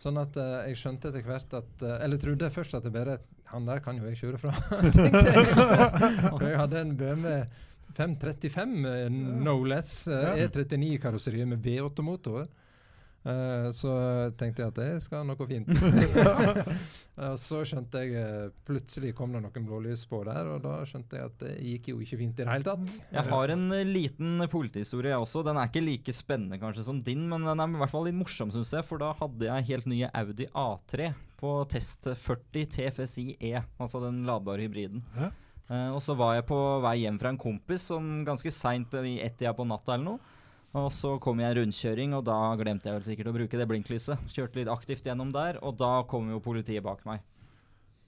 [0.00, 3.12] Sånn at uh, jeg skjønte etter hvert at uh, Eller trodde først at det bare
[3.52, 4.50] Han der kan jo jeg kjøre fra,
[4.82, 5.44] jeg.
[6.42, 7.36] Jeg hadde en BMW
[7.94, 9.04] 535 eh,
[9.46, 12.48] no less, uh, E39-karosseri med V8-motor.
[13.24, 13.90] Eh, så
[14.36, 15.70] tenkte jeg at det skal noe gå fint.
[15.72, 21.16] Og så skjønte jeg eh, Plutselig kom det noen blålys på der, og da skjønte
[21.16, 22.98] jeg at det gikk jo ikke fint i det hele tatt.
[23.14, 25.44] Jeg har en eh, liten politihistorie jeg også.
[25.46, 28.18] Den er ikke like spennende kanskje som din, men den er i hvert fall litt
[28.18, 28.84] morsom, syns jeg.
[28.88, 34.22] For da hadde jeg helt nye Audi A3 på test 40 TFSI E, altså den
[34.28, 35.04] ladbare hybriden.
[35.16, 35.32] Hæ?
[35.64, 39.14] Uh, og så var jeg på vei hjem fra en kompis sånn ganske seint i
[39.24, 40.33] ett-tida på natta eller noe.
[40.74, 43.66] Og så kom jeg en rundkjøring, og da glemte jeg vel sikkert å bruke det
[43.70, 44.24] blinklyset.
[44.34, 47.22] Kjørte litt aktivt gjennom der, og da kom jo politiet bak meg.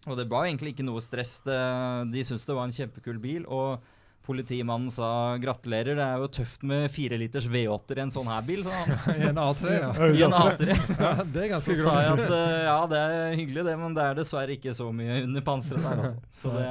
[0.07, 1.39] Og det var egentlig ikke noe stress.
[1.47, 3.47] De syntes det var en kjempekul bil.
[3.47, 3.83] Og
[4.27, 5.09] politimannen sa
[5.41, 8.73] gratulerer, det er jo tøft med fire liters V8-er i en sånn her bil, Så
[8.75, 8.93] han.
[9.23, 9.91] I en A3, ja.
[10.11, 10.67] I en A3.
[11.01, 11.13] ja.
[11.23, 14.05] Det er Så ganske sa jeg at uh, ja, det er hyggelig det, men det
[14.11, 16.21] er dessverre ikke så mye under panseret der, altså.
[16.37, 16.67] Så det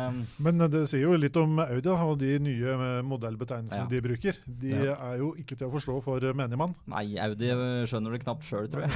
[0.45, 3.89] Men eh, det sier jo litt om Audi og de nye eh, modellbetegnelsene Ja.
[3.91, 4.39] de bruker.
[4.45, 4.95] De Ja.
[5.11, 6.75] er jo ikke til å forstå for menigmann.
[6.91, 7.49] Nei, Audi
[7.89, 8.91] skjønner det knapt sjøl, tror jeg.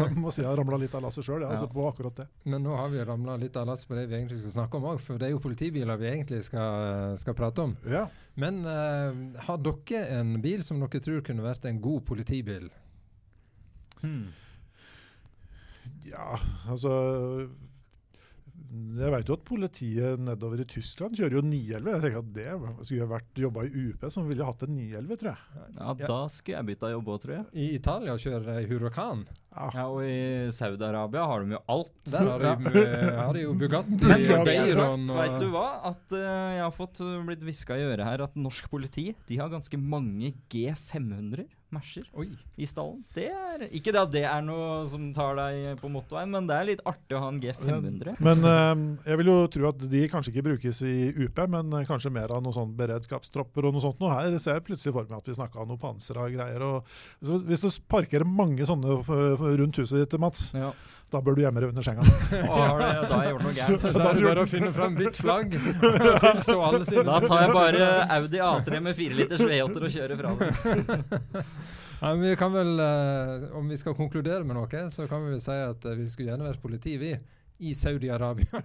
[0.00, 1.52] Jeg må si jeg har ramla litt av lasset sjøl, Ja.
[1.54, 2.26] altså, på akkurat det.
[2.44, 4.88] Men nå har vi ramla litt av lasset på det vi egentlig skal snakke om
[4.94, 7.76] òg, for det er jo politibiler vi egentlig skal, skal prate om.
[7.88, 7.99] Ja.
[8.40, 12.70] Men uh, har dere en bil som dere tror kunne vært en god politibil?
[16.08, 16.38] ja,
[16.70, 16.92] altså
[18.70, 21.90] Jeg veit jo at politiet nedover i Tyskland kjører jo 911.
[21.90, 25.18] Jeg tenker at det skulle jeg vært jobba i UP som ville hatt en 911,
[25.20, 25.64] tror jeg.
[25.80, 27.46] Ja, da skulle jeg bytta jobb òg, tror jeg.
[27.50, 29.24] I Italia kjører de Huracan.
[29.50, 29.66] Ja.
[29.74, 31.94] Ja, Og i Saudi-Arabia har de jo alt.
[32.12, 35.48] Der har de, eh, har de jo Bugatti, Men det er sagt, og vet du
[35.50, 35.68] hva?
[35.90, 36.20] At uh,
[36.54, 39.82] jeg har fått uh, blitt hviska i øret her at norsk politi de har ganske
[39.82, 42.26] mange G500 Mercer Oi.
[42.58, 43.04] i stallen.
[43.14, 46.56] Det er Ikke det at det er noe som tar deg på motorveien, men det
[46.56, 48.16] er litt artig å ha en G500.
[48.20, 50.94] Men men jeg vil jo tro at de kanskje ikke brukes i
[51.26, 54.00] UP, men eh, kanskje mer av noen sånn beredskapstropper og noe sånt.
[54.02, 56.62] Noe her ser jeg plutselig for meg at vi snakka om noe pansra greier.
[56.66, 56.90] Og,
[57.22, 60.72] så hvis du parkerer mange sånne f- rundt huset ditt, Mats, Ja.
[61.10, 62.04] Da bør du gjemme deg under senga.
[62.30, 62.58] Da
[63.10, 63.86] har jeg gjort noe gærent.
[63.96, 65.56] Da er det bare å finne fram hvitt flagg.
[66.24, 67.88] Tilså alle sine Da tar jeg bare
[68.18, 70.48] Audi A3 med 4 liters V8 og kjører fra den.
[72.00, 75.34] Ja, men vi kan vel, eh, Om vi skal konkludere med noe, så kan vi
[75.34, 77.12] vel si at eh, vi skulle gjerne vært politi, vi.
[77.60, 78.62] I Saudi-Arabia.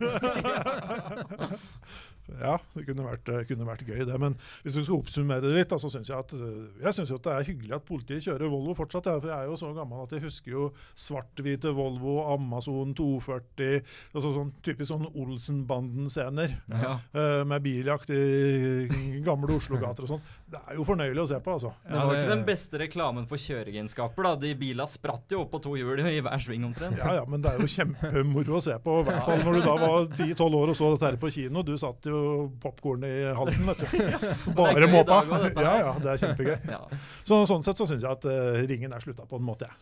[2.39, 4.17] Ja, det kunne vært, eh, kunne vært gøy, det.
[4.19, 7.19] Men hvis du skal oppsummere det litt, så syns jeg at eh, jeg synes jo
[7.19, 9.09] at det er hyggelig at politiet kjører Volvo fortsatt.
[9.11, 10.63] Ja, for jeg er jo så gammel at jeg husker jo
[10.97, 16.57] svart-hvite Volvo, Amazon 240, altså sånn typisk sånn Olsenbanden-scener.
[16.73, 16.95] Ja.
[17.13, 20.25] eh, med biljakt i gamle Oslo-gater og sånn.
[20.55, 21.69] Det er jo fornøyelig å se på, altså.
[21.83, 24.31] Det var ikke den beste reklamen for kjøregenskaper, da.
[24.39, 26.95] De bila spratt jo opp på to hjul i hver sving omtrent.
[27.01, 29.01] Ja, ja, men det er jo kjempemoro å se på.
[29.01, 31.65] I hvert fall når du da var 10-12 år og så dette her på kino.
[31.67, 32.21] Du satt jo
[32.63, 33.87] popkornet i halsen, vet du.
[34.61, 35.21] Bare måpa.
[35.59, 36.57] Ja, ja, det er kjempegøy.
[36.75, 36.81] Ja.
[37.27, 39.75] Så, sånn sett så syns jeg at uh, ringen er slutta på en måte, jeg.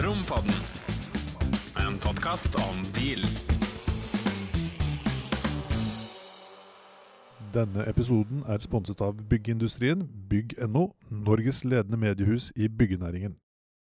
[0.00, 0.60] Rompodden.
[1.84, 3.24] En podkast om bil.
[7.50, 13.34] Denne episoden er sponset av Byggindustrien, bygg.no, Norges ledende mediehus i byggenæringen.